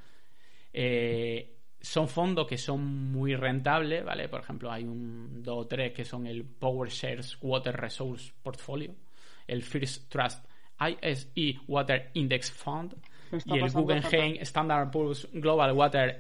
[0.73, 4.29] Eh, son fondos que son muy rentables, ¿vale?
[4.29, 8.95] Por ejemplo, hay un dos o tres que son el Power Shares Water Resource Portfolio,
[9.47, 10.45] el First Trust
[10.81, 12.95] ISE Water Index Fund,
[13.45, 16.19] y el Guggenheim Standard Poor's Global Water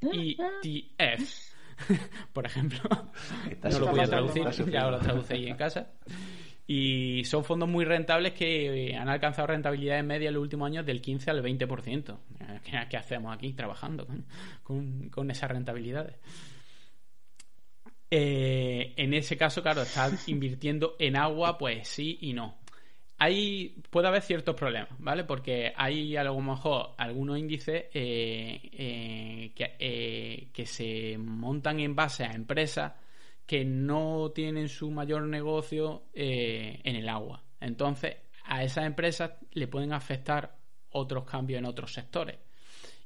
[0.00, 1.54] ETF.
[2.32, 2.80] Por ejemplo,
[3.62, 5.90] no lo voy a traducir, ya lo traduce ahí en casa.
[6.66, 11.02] Y son fondos muy rentables que han alcanzado rentabilidades medias en los últimos años del
[11.02, 12.18] 15 al 20%.
[12.88, 14.06] ¿Qué, hacemos aquí trabajando
[14.62, 16.16] con, con, esas rentabilidades?
[18.10, 22.64] Eh, en ese caso, claro, estás invirtiendo en agua, pues sí y no
[23.18, 25.24] hay, puede haber ciertos problemas, ¿vale?
[25.24, 31.94] Porque hay a lo mejor algunos índices eh, eh, que, eh, que, se montan en
[31.94, 32.92] base a empresas
[33.46, 37.42] que no tienen su mayor negocio en el agua.
[37.60, 40.56] Entonces, a esas empresas le pueden afectar
[40.90, 42.38] otros cambios en otros sectores.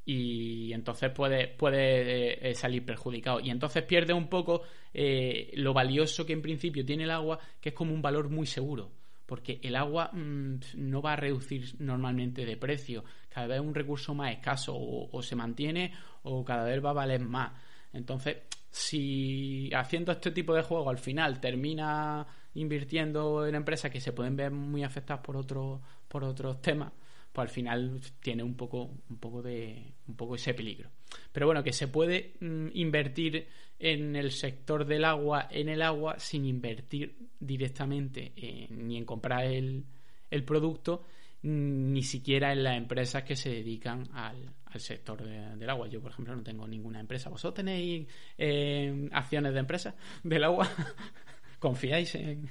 [0.05, 3.41] Y entonces puede, puede salir perjudicado.
[3.41, 4.63] Y entonces pierde un poco
[4.95, 8.91] lo valioso que en principio tiene el agua, que es como un valor muy seguro
[9.29, 13.05] porque el agua mm, no va a reducir normalmente de precio.
[13.29, 16.95] Cada vez es un recurso más escaso o, se mantiene o cada vez va a
[16.95, 17.53] valer más.
[17.93, 18.39] Entonces,
[18.71, 24.37] si haciendo este tipo de juego al final termina invirtiendo en empresas que se pueden
[24.37, 26.93] ver muy afectadas por otros por otros temas,
[27.33, 30.91] pues al final tiene un poco un poco de un poco ese peligro.
[31.33, 36.19] Pero bueno, que se puede mm, invertir en el sector del agua, en el agua,
[36.19, 38.33] sin invertir directamente
[38.71, 39.85] ni en comprar el,
[40.31, 41.05] el, producto,
[41.43, 45.89] ni siquiera en las empresas que se dedican al, al sector del agua.
[45.89, 47.31] Yo, por ejemplo, no tengo ninguna empresa.
[47.31, 48.07] ¿Vosotros tenéis
[48.37, 50.69] eh, acciones de empresas del agua?
[51.59, 52.51] ¿Confiáis en...?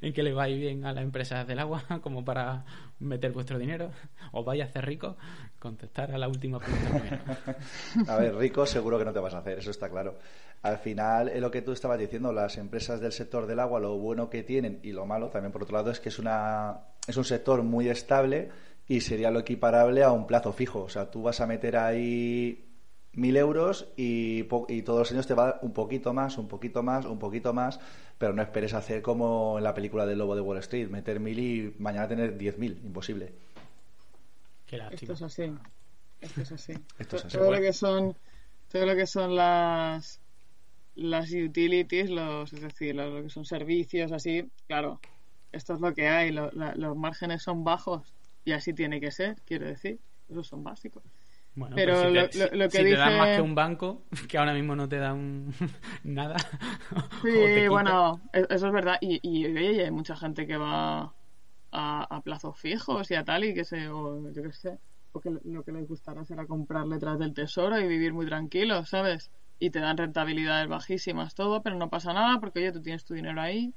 [0.00, 2.64] en que le vais bien a las empresas del agua como para
[2.98, 3.90] meter vuestro dinero?
[4.32, 5.16] ¿Os vais a hacer rico?
[5.58, 7.38] Contestar a la última pregunta.
[8.08, 10.18] a ver, rico seguro que no te vas a hacer, eso está claro.
[10.62, 13.96] Al final, es lo que tú estabas diciendo, las empresas del sector del agua, lo
[13.98, 17.16] bueno que tienen y lo malo también, por otro lado, es que es, una, es
[17.16, 18.50] un sector muy estable
[18.88, 20.82] y sería lo equiparable a un plazo fijo.
[20.82, 22.68] O sea, tú vas a meter ahí
[23.12, 27.04] mil euros y, y, todos los años te va un poquito más, un poquito más,
[27.04, 27.78] un poquito más,
[28.18, 31.38] pero no esperes hacer como en la película del Lobo de Wall Street, meter mil
[31.38, 33.32] y mañana tener diez mil, imposible.
[34.90, 35.52] Esto es así.
[36.20, 36.74] Esto es así.
[37.36, 38.16] Todo, lo que son,
[38.70, 40.20] todo lo que son las
[40.94, 45.00] las utilities, los, es decir, lo que son servicios, así, claro,
[45.50, 48.14] esto es lo que hay, los márgenes son bajos
[48.44, 51.02] y así tiene que ser, quiero decir, esos son básicos.
[51.54, 54.88] Bueno, pero, lo, que si te dan más que un banco, que ahora mismo no
[54.88, 55.52] te dan
[56.04, 56.36] nada.
[57.22, 58.96] Sí, bueno, e-, eso es verdad.
[59.00, 61.14] Y, y, hay mucha gente que va
[61.72, 64.78] a, a, plazos fijos y a tal, y que se, o yo qué sé,
[65.12, 69.30] porque lo que les gustará será comprar letras del tesoro y vivir muy tranquilos, ¿sabes?
[69.58, 73.14] Y te dan rentabilidades bajísimas, todo, pero no pasa nada porque, oye, tú tienes tu
[73.14, 73.74] dinero ahí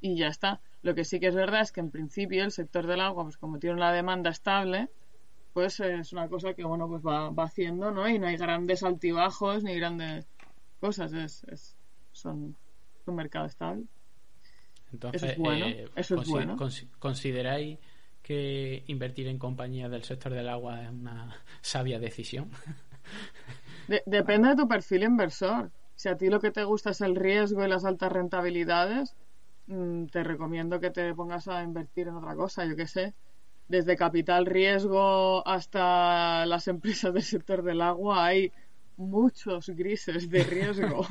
[0.00, 0.60] y ya está.
[0.82, 3.36] Lo que sí que es verdad es que en principio el sector del agua, pues
[3.36, 4.88] como tiene una demanda estable,
[5.52, 8.82] pues es una cosa que bueno pues va, va haciendo no y no hay grandes
[8.82, 10.26] altibajos ni grandes
[10.80, 11.76] cosas es, es
[12.12, 12.56] son
[13.06, 13.84] un mercado estable.
[14.92, 16.56] Entonces eso es bueno, eh, eso es bueno.
[16.98, 17.78] consideráis
[18.22, 22.50] que invertir en compañías del sector del agua es una sabia decisión
[24.06, 25.70] depende de tu perfil inversor.
[25.94, 29.14] Si a ti lo que te gusta es el riesgo y las altas rentabilidades
[29.66, 33.14] te recomiendo que te pongas a invertir en otra cosa yo qué sé
[33.68, 38.52] desde capital riesgo hasta las empresas del sector del agua hay
[38.96, 41.06] muchos grises de riesgo,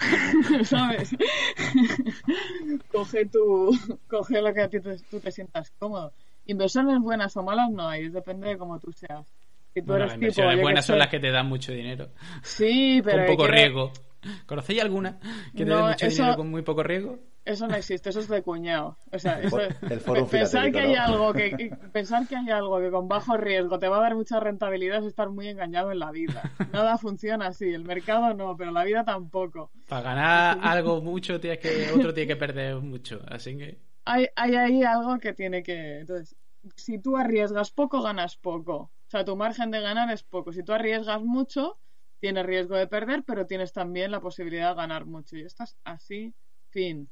[0.64, 1.10] ¿sabes?
[2.92, 3.70] coge tu,
[4.08, 6.12] coge lo que a ti te, tú te sientas cómodo.
[6.46, 9.26] Inversiones buenas o malas no hay, depende de cómo tú seas.
[9.74, 12.08] Si tú las inversiones buenas son las que te dan mucho dinero.
[12.42, 13.26] Sí, pero...
[13.26, 13.92] Con poco riesgo.
[14.46, 15.20] ¿Conocéis alguna
[15.54, 17.18] que te dé mucho dinero con muy poco riesgo?
[17.46, 18.98] Eso no existe, eso es de cuñado.
[19.12, 19.58] O sea, eso,
[20.28, 23.98] pensar que hay algo que pensar que hay algo que con bajo riesgo te va
[23.98, 26.52] a dar mucha rentabilidad es estar muy engañado en la vida.
[26.72, 29.70] Nada funciona así, el mercado no, pero la vida tampoco.
[29.88, 34.56] Para ganar algo mucho tienes que otro tiene que perder mucho, así que hay hay
[34.56, 36.34] ahí algo que tiene que entonces
[36.74, 38.74] si tú arriesgas poco ganas poco.
[38.74, 40.52] O sea, tu margen de ganar es poco.
[40.52, 41.78] Si tú arriesgas mucho,
[42.18, 45.36] tienes riesgo de perder, pero tienes también la posibilidad de ganar mucho.
[45.36, 46.34] Y estás así,
[46.70, 47.08] fin.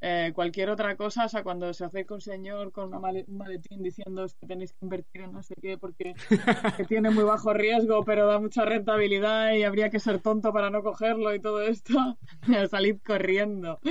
[0.00, 4.26] Eh, cualquier otra cosa, o sea, cuando se acerca un señor con un maletín diciendo
[4.38, 6.14] que tenéis que invertir en no sé qué porque
[6.88, 10.82] tiene muy bajo riesgo pero da mucha rentabilidad y habría que ser tonto para no
[10.82, 12.18] cogerlo y todo esto,
[12.70, 13.80] salid corriendo.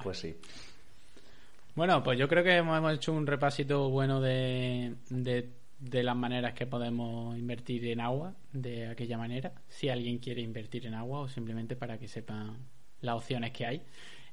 [0.00, 0.36] Pues sí.
[1.74, 6.54] Bueno, pues yo creo que hemos hecho un repasito bueno de, de de las maneras
[6.54, 11.28] que podemos invertir en agua de aquella manera, si alguien quiere invertir en agua o
[11.28, 12.56] simplemente para que sepan
[13.00, 13.82] las opciones que hay.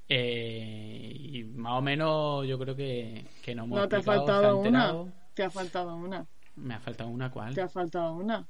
[0.08, 4.58] Eh, y más o menos yo creo que, que no hemos No te ha faltado
[4.58, 4.94] una.
[5.34, 6.26] Te ha faltado una.
[6.56, 7.54] Me ha faltado una, ¿cuál?
[7.54, 8.48] Te ha faltado una.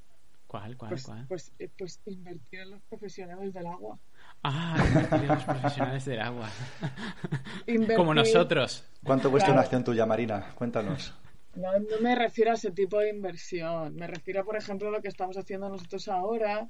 [0.47, 1.25] ¿Cuál, cuál, pues, cuál?
[1.27, 3.97] Pues, eh, pues invertir en los profesionales del agua.
[4.43, 6.49] Ah, invertir en los profesionales del agua.
[7.95, 8.85] Como nosotros.
[9.03, 10.53] ¿Cuánto cuesta una acción tuya, Marina?
[10.55, 11.13] Cuéntanos.
[11.55, 13.95] No, no me refiero a ese tipo de inversión.
[13.95, 16.67] Me refiero, por ejemplo, a lo que estamos haciendo nosotros ahora,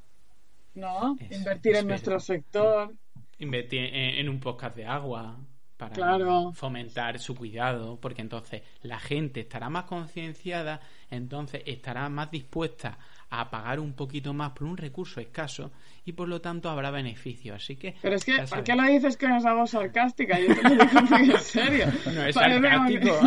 [0.75, 1.17] ¿no?
[1.31, 2.93] Invertir en nuestro sector.
[3.39, 5.37] Invertir en, un podcast de agua
[5.77, 10.79] para fomentar su cuidado, porque entonces la gente estará más concienciada,
[11.09, 12.97] entonces estará más dispuesta
[13.29, 15.71] a pagar un poquito más por un recurso escaso
[16.05, 17.55] y por lo tanto habrá beneficio.
[17.55, 17.95] Así que.
[18.01, 20.39] Pero es que, ¿por qué lo dices que no es algo sarcástica?
[20.39, 21.85] Yo te lo digo muy en serio.
[22.05, 23.19] No es sarcástico.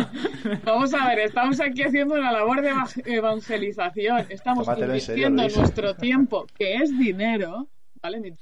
[0.65, 2.71] Vamos a ver, estamos aquí haciendo una labor de
[3.05, 4.25] evangelización.
[4.29, 7.67] Estamos invirtiendo nuestro tiempo, que es dinero.
[8.01, 8.33] ¿Vale?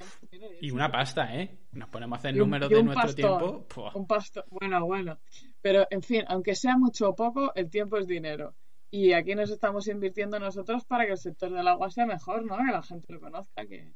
[0.62, 1.58] y una pasta, ¿eh?
[1.72, 3.66] Nos ponemos a hacer números de nuestro tiempo.
[3.95, 4.43] Un pasto.
[4.52, 5.18] Bueno, bueno.
[5.62, 8.54] Pero, en fin, aunque sea mucho o poco, el tiempo es dinero.
[8.89, 12.58] Y aquí nos estamos invirtiendo nosotros para que el sector del agua sea mejor, ¿no?
[12.58, 13.93] Que la gente lo conozca, que,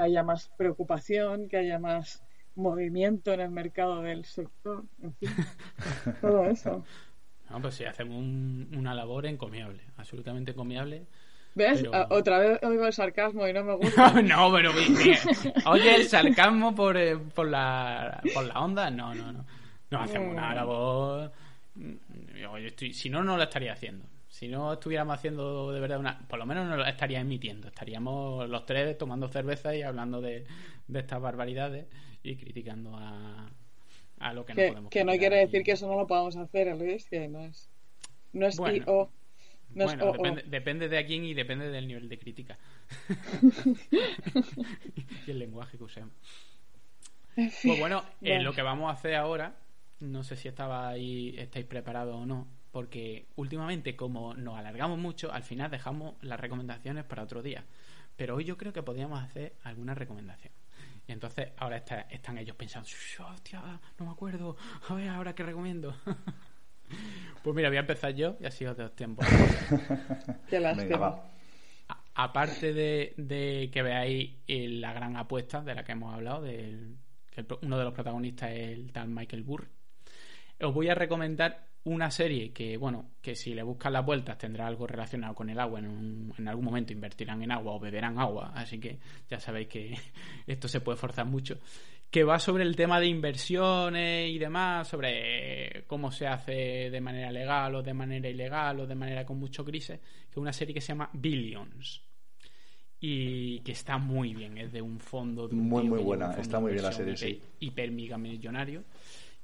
[0.00, 2.22] haya más preocupación, que haya más
[2.54, 5.28] movimiento en el mercado del sector, en fin,
[6.20, 6.84] todo eso.
[7.50, 11.06] No, pues sí, hacemos una labor encomiable, absolutamente encomiable.
[11.54, 11.84] ¿Ves?
[12.10, 14.10] Otra vez oigo el sarcasmo y no me gusta.
[14.22, 14.72] no, pero
[15.66, 19.46] oye, el sarcasmo por, eh, por, la, por la onda, no, no, no.
[19.88, 21.32] No hacemos una labor
[21.76, 24.06] Mm, si no, no lo estaría haciendo.
[24.28, 26.18] Si no estuviéramos haciendo de verdad una...
[26.26, 27.68] Por lo menos no lo estaría emitiendo.
[27.68, 30.44] Estaríamos los tres tomando cerveza y hablando de,
[30.92, 31.86] estas barbaridades
[32.22, 33.48] y criticando a,
[34.18, 36.74] a lo que no podemos Que no quiere decir que eso no lo podamos hacer,
[36.76, 37.68] Luis, que no es...
[38.32, 39.10] No es bueno,
[39.74, 42.58] bueno, depende, de a quién y depende del nivel de crítica.
[45.26, 46.12] y el lenguaje que usemos.
[47.34, 49.56] Pues bueno, eh, lo que vamos a hacer ahora,
[50.00, 55.30] no sé si estaba ahí, estáis preparados o no, porque últimamente como nos alargamos mucho,
[55.32, 57.64] al final dejamos las recomendaciones para otro día.
[58.16, 60.52] Pero hoy yo creo que podríamos hacer alguna recomendación.
[61.08, 62.88] Y entonces ahora están ellos pensando,
[63.30, 64.56] hostia, no me acuerdo,
[64.88, 65.94] a ver, ahora qué recomiendo.
[67.42, 69.22] Pues mira, voy a empezar yo y así os doy tiempo.
[70.48, 71.20] Qué lástima.
[72.14, 76.96] Aparte de, que veáis la gran apuesta de la que hemos hablado, del,
[77.30, 79.68] que uno de los protagonistas es el tal Michael Burr,
[80.60, 84.66] os voy a recomendar una serie que, bueno, que si le buscan las vueltas tendrá
[84.66, 85.78] algo relacionado con el agua.
[85.78, 88.52] En, en, algún momento invertirán en agua o beberán agua.
[88.54, 88.98] Así que
[89.30, 89.96] ya sabéis que
[90.46, 91.58] esto se puede forzar mucho
[92.10, 97.30] que va sobre el tema de inversiones y demás, sobre cómo se hace de manera
[97.30, 100.72] legal o de manera ilegal o de manera con mucho crisis, que es una serie
[100.72, 102.02] que se llama Billions
[103.00, 106.72] y que está muy bien, es de un fondo de muy muy buena, está muy
[106.72, 107.42] bien la serie, hiper, sí.
[107.60, 108.84] hiper millonario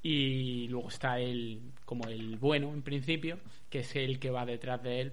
[0.03, 3.39] y luego está el como el bueno en principio,
[3.71, 5.13] que es el que va detrás de él,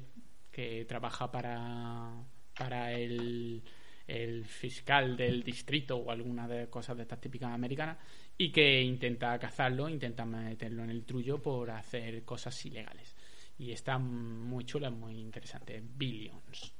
[0.51, 2.11] que trabaja para
[2.57, 3.63] para el
[4.09, 7.97] el fiscal del distrito o alguna de cosas de estas típicas americanas
[8.37, 13.15] y que intenta cazarlo, intenta meterlo en el trullo por hacer cosas ilegales.
[13.59, 15.83] Y está muy chula, muy interesante.
[15.83, 16.73] Billions.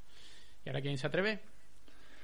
[0.65, 1.39] ¿Y ahora quién se atreve?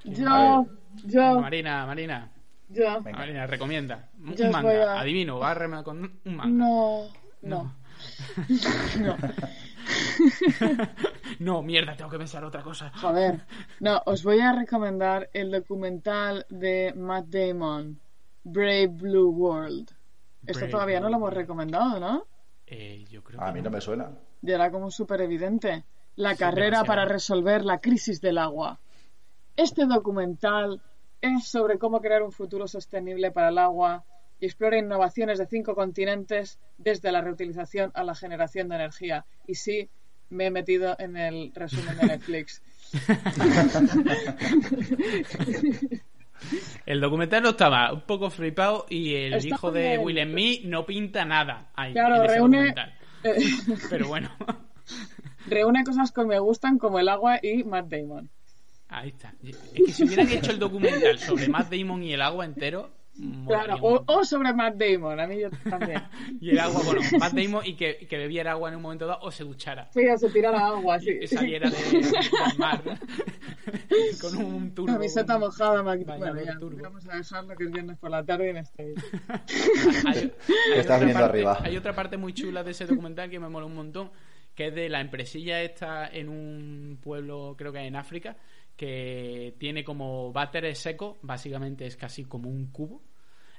[0.05, 0.65] Yo,
[1.05, 1.39] yo.
[1.39, 2.31] Marina, Marina.
[2.70, 3.01] Yo.
[3.01, 4.09] Marina, recomienda.
[4.20, 4.99] Un manga.
[4.99, 6.51] Adivino, bárreme con un manga.
[6.51, 7.07] No,
[7.41, 7.76] no.
[8.99, 9.18] no.
[11.39, 12.91] no, mierda, tengo que pensar otra cosa.
[12.95, 13.41] Joder.
[13.80, 17.99] No, os voy a recomendar el documental de Matt Damon,
[18.43, 19.91] Brave Blue World.
[20.45, 22.28] Esto todavía no lo hemos recomendado, ¿no?
[22.68, 24.11] Eh, yo creo a mí no me suena.
[24.41, 25.84] Y era como súper evidente.
[26.16, 28.80] La carrera para resolver la crisis del agua.
[29.55, 30.82] Este documental
[31.22, 34.03] es sobre cómo crear un futuro sostenible para el agua
[34.39, 39.26] y explora innovaciones de cinco continentes desde la reutilización a la generación de energía.
[39.47, 39.89] Y sí,
[40.30, 42.61] me he metido en el resumen de Netflix.
[46.86, 51.26] El documental no estaba un poco flipado y el hijo de Will Me no pinta
[51.26, 51.93] nada ahí.
[51.93, 52.74] Claro, reúne.
[53.89, 54.30] Pero bueno.
[55.47, 58.30] Reúne cosas que me gustan como el agua y Matt Damon.
[58.95, 59.33] Ahí está.
[59.43, 62.91] Es que si hubieran hecho el documental sobre Matt Damon y el agua entero,
[63.47, 66.03] Claro, o, sobre Matt Damon, a mí yo también.
[66.41, 69.19] y el agua, bueno, Matt Damon y que, que, bebiera agua en un momento dado
[69.21, 69.89] o se duchara.
[69.93, 71.17] Sí, o se tirara agua, sí.
[71.21, 72.81] Y saliera de, del mar
[74.21, 74.93] con un turbo.
[74.93, 78.95] Camiseta mojada, bueno, ya, vamos a dejarlo que es viernes por la tarde en este
[80.05, 80.33] hay,
[80.75, 81.59] Estás viendo arriba.
[81.61, 84.11] Hay otra parte muy chula de ese documental que me mola un montón,
[84.55, 88.35] que es de la empresilla esta en un pueblo, creo que en África,
[88.76, 93.01] que tiene como váter seco, básicamente es casi como un cubo.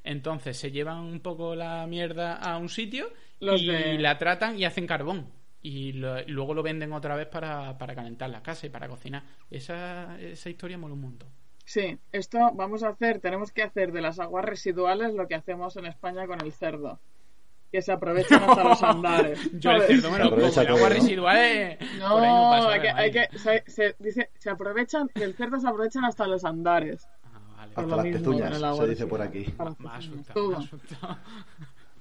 [0.04, 3.08] Entonces se llevan un poco la mierda a un sitio
[3.40, 5.32] y la tratan y hacen carbón.
[5.62, 9.24] Y, luego lo venden otra vez para, para calentar la casa y para cocinar.
[9.50, 11.28] Esa, esa historia mola un montón.
[11.64, 15.76] Sí, esto vamos a hacer, tenemos que hacer de las aguas residuales lo que hacemos
[15.76, 17.00] en España con el cerdo
[17.70, 19.50] que se aprovechan hasta los andares.
[19.58, 23.10] Yo el cerdo me lo como, el agua residual No, no pasa hay que, hay
[23.10, 27.08] que se, se, dice, se aprovechan, del cerdo se aprovechan hasta los andares.
[27.24, 27.72] Ah, vale.
[27.76, 29.54] Hasta las pezuñas, se dice por aquí.
[29.78, 30.10] Más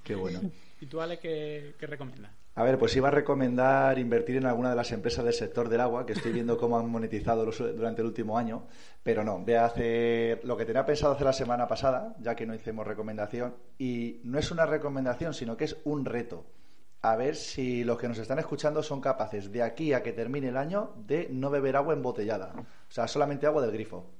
[0.04, 0.40] Qué bueno.
[0.80, 2.30] ¿Y tú, Ale, qué, recomiendas?
[2.54, 5.80] A ver, pues iba a recomendar invertir en alguna de las empresas del sector del
[5.80, 8.66] agua, que estoy viendo cómo han monetizado durante el último año,
[9.02, 12.46] pero no, voy a hacer lo que tenía pensado hacer la semana pasada, ya que
[12.46, 16.46] no hicimos recomendación, y no es una recomendación, sino que es un reto.
[17.02, 20.48] A ver si los que nos están escuchando son capaces de aquí a que termine
[20.48, 24.10] el año de no beber agua embotellada, o sea, solamente agua del grifo.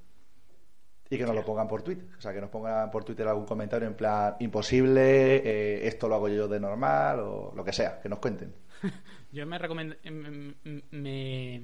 [1.09, 2.05] Y que nos lo pongan por Twitter.
[2.17, 6.15] O sea, que nos pongan por Twitter algún comentario en plan imposible, eh, esto lo
[6.15, 8.53] hago yo de normal o lo que sea, que nos cuenten.
[9.31, 9.95] yo me recomiendo.
[10.03, 11.61] Em, em, me,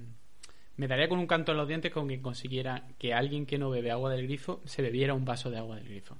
[0.77, 3.69] me, daría con un canto en los dientes con que consiguiera que alguien que no
[3.69, 6.17] bebe agua del grifo se bebiera un vaso de agua del grifo.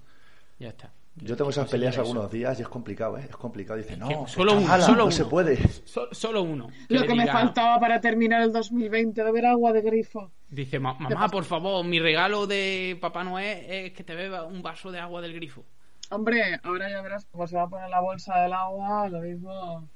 [0.59, 0.91] Ya está.
[1.15, 3.27] Yo tengo esas peleas algunos días y es complicado, ¿eh?
[3.29, 3.77] Es complicado.
[3.77, 5.59] Dice, no, solo uno, solo no se puede.
[5.85, 6.69] solo uno.
[6.89, 10.31] Lo que me faltaba para terminar el 2020, beber agua de grifo.
[10.49, 14.91] Dice, mamá, por favor, mi regalo de Papá Noel es que te beba un vaso
[14.91, 15.63] de agua del grifo.
[16.09, 19.87] Hombre, ahora ya verás cómo se va a poner la bolsa del agua, lo mismo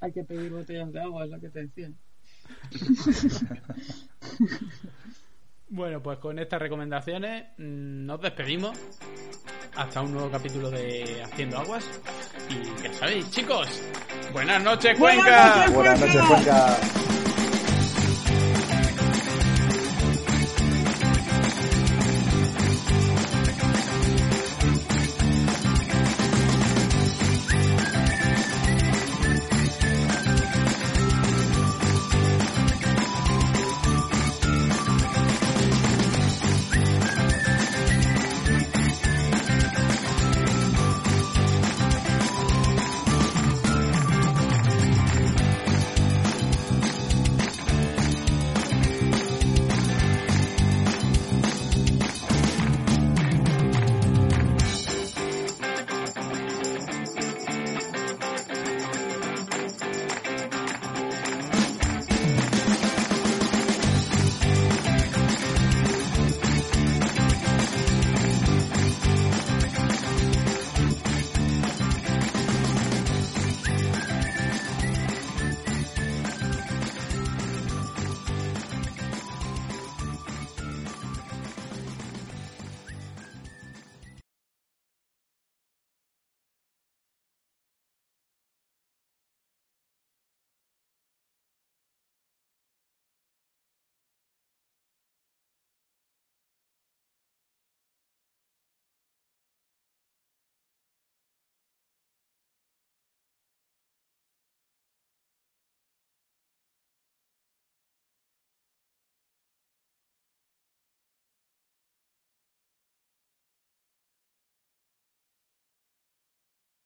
[0.00, 1.90] hay que pedir botellas de agua, es lo que te decía.
[5.68, 8.78] bueno, pues con estas recomendaciones mm, nos despedimos.
[9.76, 11.84] Hasta un nuevo capítulo de Haciendo Aguas.
[12.48, 13.68] Y ya sabéis, chicos,
[14.32, 15.66] buenas noches, Cuenca.
[15.72, 16.76] Buenas noches, Cuenca.